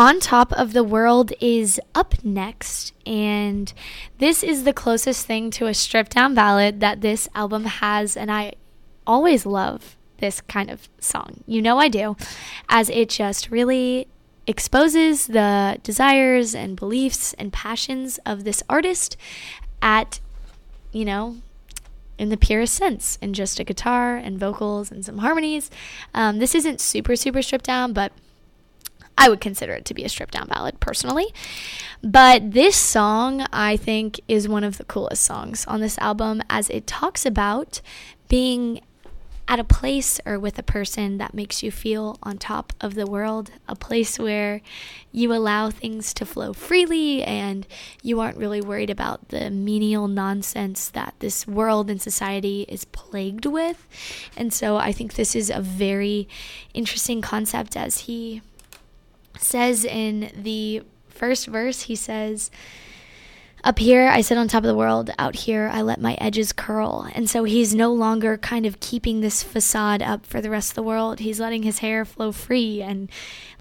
On 0.04 0.20
Top 0.20 0.52
of 0.52 0.74
the 0.74 0.84
World 0.84 1.32
is 1.40 1.80
up 1.96 2.22
next, 2.26 2.92
and 3.06 3.72
this 4.18 4.44
is 4.44 4.66
the 4.66 4.74
closest 4.74 5.26
thing 5.26 5.50
to 5.52 5.68
a 5.68 5.74
stripped 5.74 6.12
down 6.12 6.36
ballad 6.36 6.82
that 6.82 7.00
this 7.00 7.30
album 7.34 7.64
has, 7.64 8.18
and 8.18 8.30
I 8.30 8.52
always 9.08 9.46
love 9.46 9.96
this 10.18 10.42
kind 10.42 10.70
of 10.70 10.90
song. 11.00 11.46
You 11.48 11.62
know 11.62 11.78
I 11.78 11.88
do, 11.88 12.18
as 12.68 12.90
it 12.90 13.08
just 13.08 13.50
really 13.50 14.10
exposes 14.46 15.28
the 15.28 15.80
desires 15.84 16.54
and 16.54 16.76
beliefs 16.76 17.32
and 17.36 17.54
passions 17.54 18.20
of 18.26 18.44
this 18.44 18.62
artist 18.68 19.16
at, 19.82 20.20
you 20.92 21.06
know, 21.06 21.38
in 22.18 22.28
the 22.28 22.36
purest 22.36 22.74
sense, 22.74 23.18
in 23.22 23.32
just 23.32 23.58
a 23.58 23.64
guitar 23.64 24.18
and 24.18 24.38
vocals 24.38 24.92
and 24.92 25.06
some 25.06 25.20
harmonies. 25.20 25.72
Um, 26.14 26.40
this 26.40 26.56
isn't 26.56 26.82
super, 26.82 27.16
super 27.16 27.42
stripped 27.42 27.64
down, 27.64 27.94
but 27.94 28.12
I 29.18 29.30
would 29.30 29.42
consider 29.42 29.74
it 29.74 29.86
to 29.86 29.94
be 29.94 30.04
a 30.04 30.10
stripped 30.10 30.34
down 30.34 30.48
ballad 30.48 30.80
personally. 30.80 31.34
But 32.02 32.52
this 32.52 32.76
song, 32.76 33.46
I 33.54 33.78
think, 33.78 34.20
is 34.28 34.48
one 34.48 34.64
of 34.64 34.78
the 34.78 34.86
coolest 34.86 35.24
songs 35.24 35.66
on 35.66 35.82
this 35.82 35.98
album 36.00 36.42
as 36.50 36.70
it 36.70 36.88
talks 36.88 37.26
about 37.26 37.82
being 38.28 38.82
at 39.48 39.60
a 39.60 39.64
place 39.64 40.20
or 40.26 40.40
with 40.40 40.58
a 40.58 40.64
person 40.64 41.18
that 41.18 41.34
makes 41.34 41.62
you 41.62 41.70
feel 41.70 42.18
on 42.24 42.38
top 42.38 42.72
of 42.80 42.96
the 42.96 43.06
world, 43.06 43.52
a 43.68 43.76
place 43.76 44.18
where 44.18 44.62
you 45.12 45.34
allow 45.34 45.70
things 45.70 46.14
to 46.14 46.26
flow 46.26 46.54
freely 46.54 47.24
and 47.24 47.68
you 48.02 48.20
aren't 48.20 48.38
really 48.38 48.62
worried 48.62 48.90
about 48.90 49.30
the 49.30 49.50
menial 49.50 50.08
nonsense 50.08 50.90
that 50.90 51.14
this 51.20 51.46
world 51.46 51.90
and 51.90 52.02
society 52.02 52.66
is 52.70 52.86
plagued 52.86 53.46
with. 53.46 53.86
And 54.38 54.54
so 54.54 54.78
I 54.78 54.92
think 54.92 55.16
this 55.16 55.36
is 55.36 55.50
a 55.50 55.60
very 55.60 56.28
interesting 56.74 57.22
concept 57.22 57.76
as 57.76 58.00
he 58.00 58.42
says 59.38 59.86
in 59.86 60.32
the 60.36 60.84
first 61.08 61.48
verse, 61.48 61.84
he 61.84 61.96
says, 61.96 62.52
Up 63.64 63.80
here, 63.80 64.08
I 64.08 64.22
sit 64.22 64.38
on 64.38 64.48
top 64.48 64.64
of 64.64 64.68
the 64.68 64.76
world. 64.76 65.12
Out 65.18 65.36
here, 65.36 65.70
I 65.72 65.82
let 65.82 66.02
my 66.02 66.16
edges 66.16 66.52
curl. 66.52 67.08
And 67.14 67.30
so 67.30 67.46
he's 67.46 67.74
no 67.74 67.94
longer 67.94 68.38
kind 68.38 68.66
of 68.66 68.80
keeping 68.80 69.22
this 69.22 69.42
facade 69.42 70.02
up 70.02 70.26
for 70.26 70.42
the 70.42 70.50
rest 70.50 70.72
of 70.72 70.76
the 70.76 70.84
world. 70.84 71.20
He's 71.20 71.40
letting 71.40 71.64
his 71.64 71.80
hair 71.80 72.04
flow 72.04 72.32
free 72.32 72.82
and 72.82 73.10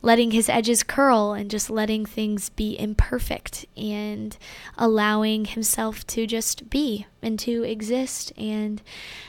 letting 0.02 0.32
his 0.32 0.48
edges 0.48 0.82
curl 0.82 1.32
and 1.32 1.48
just 1.50 1.70
letting 1.70 2.04
things 2.04 2.48
be 2.50 2.76
imperfect 2.78 3.64
and 3.76 4.36
allowing 4.76 5.44
himself 5.44 6.04
to 6.08 6.26
just 6.26 6.68
be 6.68 7.06
and 7.22 7.38
to 7.38 7.62
exist. 7.62 8.32
And 8.36 8.82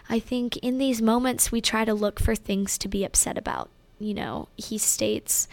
I 0.09 0.17
think 0.17 0.57
in 0.57 0.79
these 0.79 1.01
moments, 1.01 1.51
we 1.51 1.61
try 1.61 1.85
to 1.85 1.93
look 1.93 2.19
for 2.19 2.35
things 2.35 2.79
to 2.79 2.87
be 2.87 3.03
upset 3.03 3.37
about. 3.37 3.69
You 3.99 4.15
know, 4.15 4.49
he 4.57 4.79
states, 4.79 5.47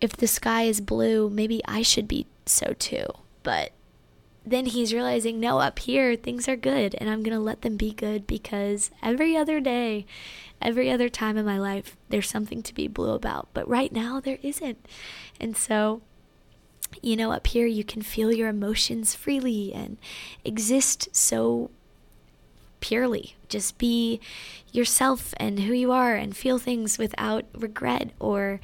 if 0.00 0.16
the 0.16 0.26
sky 0.26 0.62
is 0.62 0.80
blue, 0.80 1.28
maybe 1.30 1.60
I 1.66 1.82
should 1.82 2.08
be 2.08 2.26
so 2.46 2.74
too. 2.78 3.06
But 3.42 3.72
then 4.44 4.66
he's 4.66 4.94
realizing, 4.94 5.40
no, 5.40 5.58
up 5.58 5.78
here, 5.78 6.16
things 6.16 6.48
are 6.48 6.56
good, 6.56 6.94
and 6.94 7.10
I'm 7.10 7.22
going 7.22 7.36
to 7.36 7.42
let 7.42 7.62
them 7.62 7.76
be 7.76 7.92
good 7.92 8.26
because 8.26 8.90
every 9.02 9.36
other 9.36 9.60
day, 9.60 10.06
every 10.62 10.90
other 10.90 11.08
time 11.08 11.36
in 11.36 11.44
my 11.44 11.58
life, 11.58 11.96
there's 12.08 12.28
something 12.28 12.62
to 12.62 12.74
be 12.74 12.88
blue 12.88 13.12
about. 13.12 13.48
But 13.52 13.68
right 13.68 13.92
now, 13.92 14.20
there 14.20 14.38
isn't. 14.42 14.84
And 15.40 15.56
so, 15.56 16.02
you 17.02 17.16
know, 17.16 17.32
up 17.32 17.46
here, 17.48 17.66
you 17.66 17.84
can 17.84 18.02
feel 18.02 18.32
your 18.32 18.48
emotions 18.48 19.14
freely 19.14 19.72
and 19.74 19.98
exist 20.44 21.14
so 21.14 21.70
purely. 22.80 23.36
Just 23.48 23.78
be 23.78 24.20
yourself 24.72 25.34
and 25.38 25.60
who 25.60 25.72
you 25.72 25.92
are 25.92 26.14
and 26.14 26.36
feel 26.36 26.58
things 26.58 26.98
without 26.98 27.44
regret 27.54 28.10
or, 28.20 28.60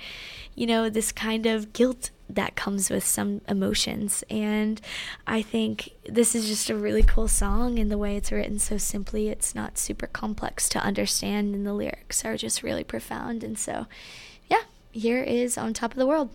you 0.55 0.67
know, 0.67 0.89
this 0.91 1.13
kind 1.13 1.47
of 1.47 1.73
guilt 1.73 2.11
that 2.29 2.57
comes 2.57 2.91
with 2.91 3.05
some 3.05 3.41
emotions. 3.49 4.25
And 4.31 4.81
I 5.27 5.43
think 5.43 5.91
this 6.09 6.35
is 6.35 6.49
just 6.49 6.71
a 6.71 6.77
really 6.77 7.03
cool 7.03 7.29
song 7.29 7.79
in 7.79 7.89
the 7.89 7.99
way 7.99 8.17
it's 8.17 8.33
written 8.33 8.59
so 8.59 8.79
simply. 8.79 9.29
It's 9.29 9.55
not 9.55 9.79
super 9.79 10.07
complex 10.07 10.69
to 10.71 10.79
understand, 10.79 11.55
and 11.55 11.67
the 11.67 11.75
lyrics 11.75 12.25
are 12.25 12.37
just 12.37 12.63
really 12.63 12.85
profound. 12.85 13.45
And 13.45 13.59
so, 13.59 13.87
yeah, 14.49 14.63
here 14.91 15.23
is 15.23 15.59
On 15.59 15.75
Top 15.75 15.93
of 15.93 15.99
the 15.99 16.07
World. 16.07 16.31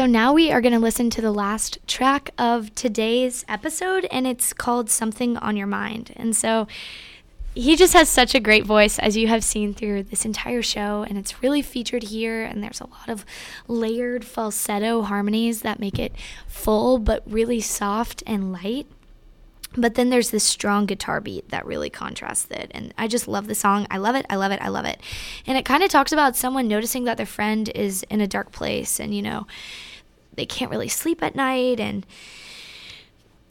So 0.00 0.06
now 0.06 0.32
we 0.32 0.50
are 0.50 0.62
going 0.62 0.72
to 0.72 0.78
listen 0.78 1.10
to 1.10 1.20
the 1.20 1.30
last 1.30 1.76
track 1.86 2.30
of 2.38 2.74
today's 2.74 3.44
episode, 3.50 4.06
and 4.10 4.26
it's 4.26 4.54
called 4.54 4.88
Something 4.88 5.36
on 5.36 5.58
Your 5.58 5.66
Mind. 5.66 6.14
And 6.16 6.34
so 6.34 6.66
he 7.54 7.76
just 7.76 7.92
has 7.92 8.08
such 8.08 8.34
a 8.34 8.40
great 8.40 8.64
voice, 8.64 8.98
as 8.98 9.18
you 9.18 9.28
have 9.28 9.44
seen 9.44 9.74
through 9.74 10.04
this 10.04 10.24
entire 10.24 10.62
show, 10.62 11.04
and 11.06 11.18
it's 11.18 11.42
really 11.42 11.60
featured 11.60 12.04
here. 12.04 12.42
And 12.42 12.64
there's 12.64 12.80
a 12.80 12.86
lot 12.86 13.10
of 13.10 13.26
layered 13.68 14.24
falsetto 14.24 15.02
harmonies 15.02 15.60
that 15.60 15.78
make 15.78 15.98
it 15.98 16.14
full 16.46 16.96
but 16.96 17.22
really 17.30 17.60
soft 17.60 18.22
and 18.26 18.54
light. 18.54 18.86
But 19.76 19.96
then 19.96 20.08
there's 20.08 20.30
this 20.30 20.44
strong 20.44 20.86
guitar 20.86 21.20
beat 21.20 21.50
that 21.50 21.66
really 21.66 21.90
contrasts 21.90 22.50
it. 22.50 22.70
And 22.74 22.94
I 22.96 23.06
just 23.06 23.28
love 23.28 23.48
the 23.48 23.54
song. 23.54 23.86
I 23.90 23.98
love 23.98 24.16
it. 24.16 24.24
I 24.30 24.36
love 24.36 24.50
it. 24.50 24.62
I 24.62 24.68
love 24.68 24.86
it. 24.86 24.98
And 25.46 25.58
it 25.58 25.66
kind 25.66 25.82
of 25.82 25.90
talks 25.90 26.10
about 26.10 26.36
someone 26.36 26.68
noticing 26.68 27.04
that 27.04 27.18
their 27.18 27.26
friend 27.26 27.68
is 27.74 28.02
in 28.04 28.22
a 28.22 28.26
dark 28.26 28.50
place 28.50 28.98
and, 28.98 29.14
you 29.14 29.20
know, 29.20 29.46
they 30.34 30.46
can't 30.46 30.70
really 30.70 30.88
sleep 30.88 31.22
at 31.22 31.34
night. 31.34 31.80
And 31.80 32.06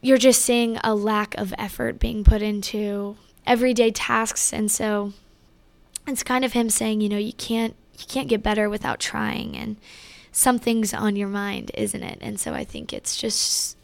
you're 0.00 0.18
just 0.18 0.42
seeing 0.42 0.78
a 0.82 0.94
lack 0.94 1.34
of 1.36 1.54
effort 1.58 1.98
being 1.98 2.24
put 2.24 2.42
into 2.42 3.16
everyday 3.46 3.90
tasks. 3.90 4.52
And 4.52 4.70
so 4.70 5.12
it's 6.06 6.22
kind 6.22 6.44
of 6.44 6.52
him 6.52 6.70
saying, 6.70 7.00
you 7.00 7.08
know, 7.08 7.18
you 7.18 7.32
can't. 7.32 7.74
You 7.98 8.06
can't 8.08 8.28
get 8.28 8.42
better 8.42 8.70
without 8.70 8.98
trying, 8.98 9.54
and 9.58 9.76
something's 10.32 10.94
on 10.94 11.16
your 11.16 11.28
mind, 11.28 11.70
isn't 11.74 12.02
it? 12.02 12.16
And 12.22 12.40
so 12.40 12.54
I 12.54 12.64
think 12.64 12.94
it's 12.94 13.14
just 13.14 13.76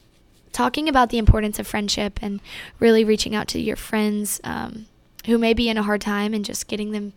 talking 0.53 0.89
about 0.89 1.11
the 1.11 1.19
importance 1.19 1.59
of 1.59 1.67
friendship 1.67 2.19
and 2.23 2.41
really 2.81 3.05
reaching 3.05 3.35
out 3.35 3.47
to 3.49 3.61
your 3.61 3.77
friends 3.77 4.41
um, 4.43 4.87
who 5.27 5.37
may 5.37 5.53
be 5.53 5.69
in 5.69 5.77
a 5.77 5.83
hard 5.83 6.01
time 6.01 6.33
and 6.33 6.47
just 6.47 6.67
getting 6.67 6.93
them 6.93 7.13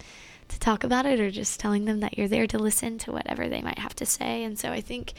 to 0.50 0.60
talk 0.60 0.84
about 0.84 1.06
it 1.06 1.20
or 1.20 1.32
just 1.32 1.60
telling 1.60 1.86
them 1.86 2.00
that 2.02 2.18
you're 2.18 2.28
there 2.28 2.48
to 2.48 2.60
listen 2.60 2.98
to 3.00 3.12
whatever 3.12 3.48
they 3.48 3.62
might 3.62 3.80
have 3.80 3.96
to 3.96 4.06
say. 4.06 4.44
And 4.44 4.58
so 4.58 4.72
I 4.72 4.82
think 4.82 5.14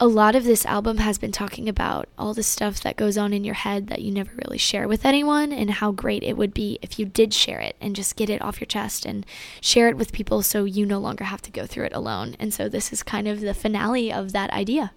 a 0.00 0.08
lot 0.08 0.34
of 0.34 0.44
this 0.44 0.66
album 0.66 0.98
has 0.98 1.18
been 1.18 1.30
talking 1.30 1.68
about 1.68 2.08
all 2.18 2.34
the 2.34 2.42
stuff 2.42 2.80
that 2.80 2.96
goes 2.96 3.16
on 3.16 3.32
in 3.32 3.44
your 3.44 3.54
head 3.54 3.86
that 3.86 4.02
you 4.02 4.10
never 4.10 4.32
really 4.44 4.58
share 4.58 4.88
with 4.88 5.04
anyone 5.04 5.52
and 5.52 5.70
how 5.70 5.92
great 5.92 6.22
it 6.24 6.36
would 6.36 6.52
be 6.52 6.78
if 6.82 6.98
you 6.98 7.06
did 7.06 7.32
share 7.32 7.60
it 7.60 7.76
and 7.80 7.94
just 7.94 8.16
get 8.16 8.28
it 8.28 8.42
off 8.42 8.60
your 8.60 8.66
chest 8.66 9.06
and 9.06 9.24
share 9.60 9.88
it 9.88 9.96
with 9.96 10.12
people 10.12 10.42
so 10.42 10.64
you 10.64 10.84
no 10.84 10.98
longer 10.98 11.24
have 11.24 11.42
to 11.42 11.50
go 11.50 11.64
through 11.64 11.84
it 11.84 11.92
alone. 11.92 12.34
And 12.40 12.52
so 12.52 12.68
this 12.68 12.92
is 12.92 13.02
kind 13.02 13.28
of 13.28 13.40
the 13.40 13.54
finale 13.54 14.12
of 14.12 14.32
that 14.32 14.50
idea. 14.50 14.92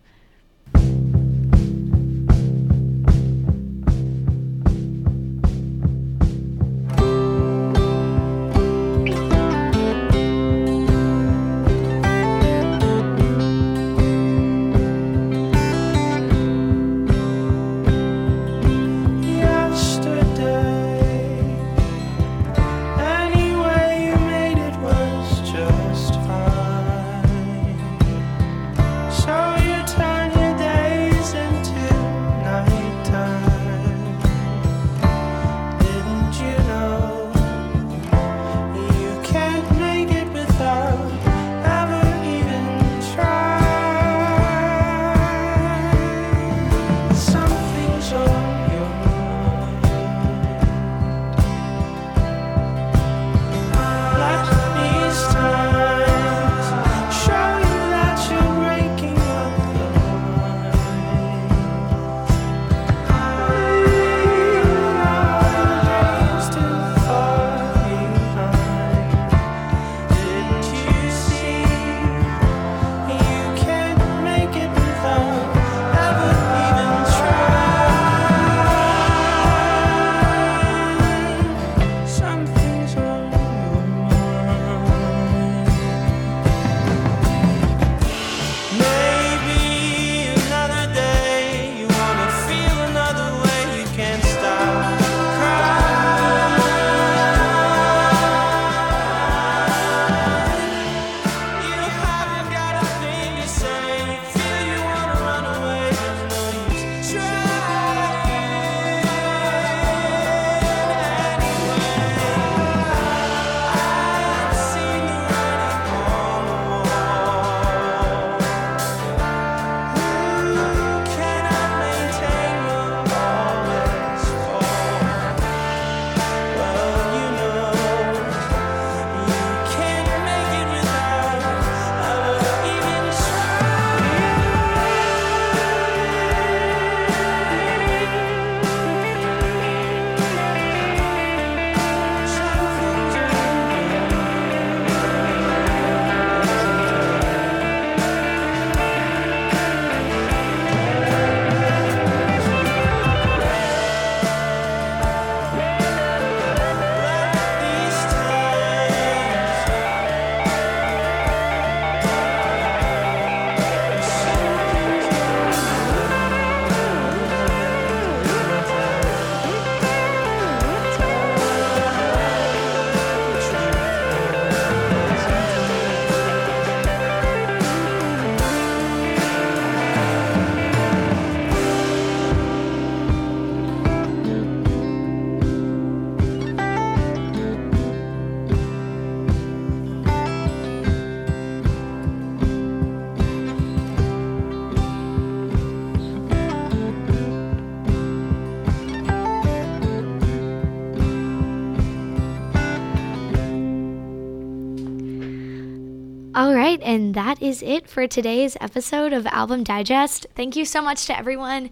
That 207.38 207.46
is 207.46 207.62
it 207.64 207.88
for 207.90 208.08
today's 208.08 208.58
episode 208.62 209.14
of 209.14 209.26
Album 209.28 209.64
Digest. 209.64 210.28
Thank 210.36 210.56
you 210.56 210.66
so 210.66 210.82
much 210.82 211.06
to 211.06 211.18
everyone 211.18 211.70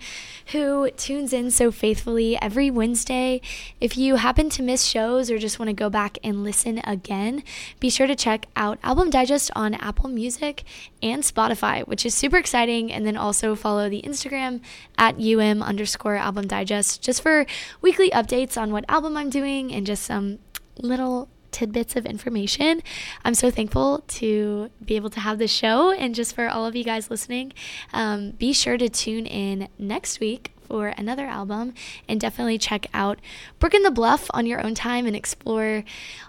who 0.48 0.90
tunes 0.92 1.34
in 1.34 1.52
so 1.52 1.72
faithfully 1.72 2.40
every 2.42 2.70
Wednesday. 2.70 3.42
If 3.80 3.98
you 3.98 4.16
happen 4.16 4.50
to 4.50 4.64
miss 4.64 4.86
shows 4.86 5.32
or 5.32 5.38
just 5.38 5.60
want 5.60 5.70
to 5.70 5.74
go 5.74 5.90
back 5.90 6.18
and 6.24 6.44
listen 6.44 6.82
again, 6.84 7.44
be 7.80 7.90
sure 7.90 8.08
to 8.08 8.16
check 8.16 8.48
out 8.56 8.80
Album 8.84 9.10
Digest 9.10 9.52
on 9.56 9.74
Apple 9.76 10.10
Music 10.10 10.64
and 11.02 11.24
Spotify, 11.24 11.88
which 11.88 12.06
is 12.06 12.14
super 12.14 12.38
exciting. 12.38 12.92
And 12.92 13.06
then 13.06 13.18
also 13.18 13.56
follow 13.56 13.90
the 13.90 14.02
Instagram 14.02 14.62
at 14.98 15.20
um 15.20 15.62
underscore 15.62 16.16
album 16.16 16.48
digest 16.48 17.02
just 17.02 17.22
for 17.22 17.46
weekly 17.82 18.10
updates 18.12 18.60
on 18.60 18.72
what 18.72 18.86
album 18.90 19.18
I'm 19.18 19.30
doing 19.30 19.74
and 19.74 19.86
just 19.86 20.04
some 20.04 20.40
little 20.78 21.30
tidbits 21.56 21.96
of 21.96 22.06
information. 22.06 22.84
I'm 23.24 23.34
so 23.34 23.50
thankful 23.50 24.04
to 24.20 24.70
be 24.84 24.98
able 24.98 25.10
to 25.12 25.22
have 25.22 25.40
this 25.40 25.52
show 25.52 25.92
and 25.92 26.14
just 26.14 26.36
for 26.36 26.50
all 26.50 26.66
of 26.66 26.76
you 26.76 26.84
guys 26.84 27.10
listening. 27.10 27.54
Um, 27.94 28.32
be 28.32 28.52
sure 28.52 28.78
to 28.78 28.90
tune 28.90 29.26
in 29.26 29.70
next 29.80 30.20
week 30.20 30.52
for 30.68 30.90
another 30.90 31.26
album 31.26 31.74
and 32.10 32.20
definitely 32.20 32.58
check 32.58 32.88
out 32.94 33.20
Brook 33.60 33.74
and 33.74 33.86
the 33.86 33.92
Bluff 33.92 34.30
on 34.34 34.46
your 34.46 34.62
own 34.66 34.76
time 34.76 35.06
and 35.06 35.16
explore 35.16 35.86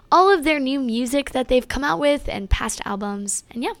all 0.09 0.33
of 0.33 0.45
their 0.45 0.61
new 0.61 0.79
music 0.79 1.31
that 1.31 1.49
they've 1.49 1.67
come 1.67 1.83
out 1.83 1.99
with 1.99 2.29
and 2.29 2.49
past 2.49 2.81
albums. 2.85 3.43
And 3.51 3.63
yeah. 3.63 3.73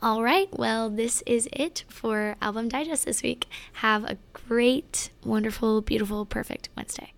All 0.00 0.22
right, 0.22 0.48
well, 0.58 0.90
this 0.90 1.22
is 1.26 1.48
it 1.52 1.84
for 1.88 2.34
Album 2.42 2.68
Digest 2.68 3.04
this 3.04 3.22
week. 3.22 3.46
Have 3.74 4.02
a 4.04 4.18
great, 4.32 5.10
wonderful, 5.24 5.80
beautiful, 5.80 6.26
perfect 6.26 6.68
Wednesday. 6.76 7.12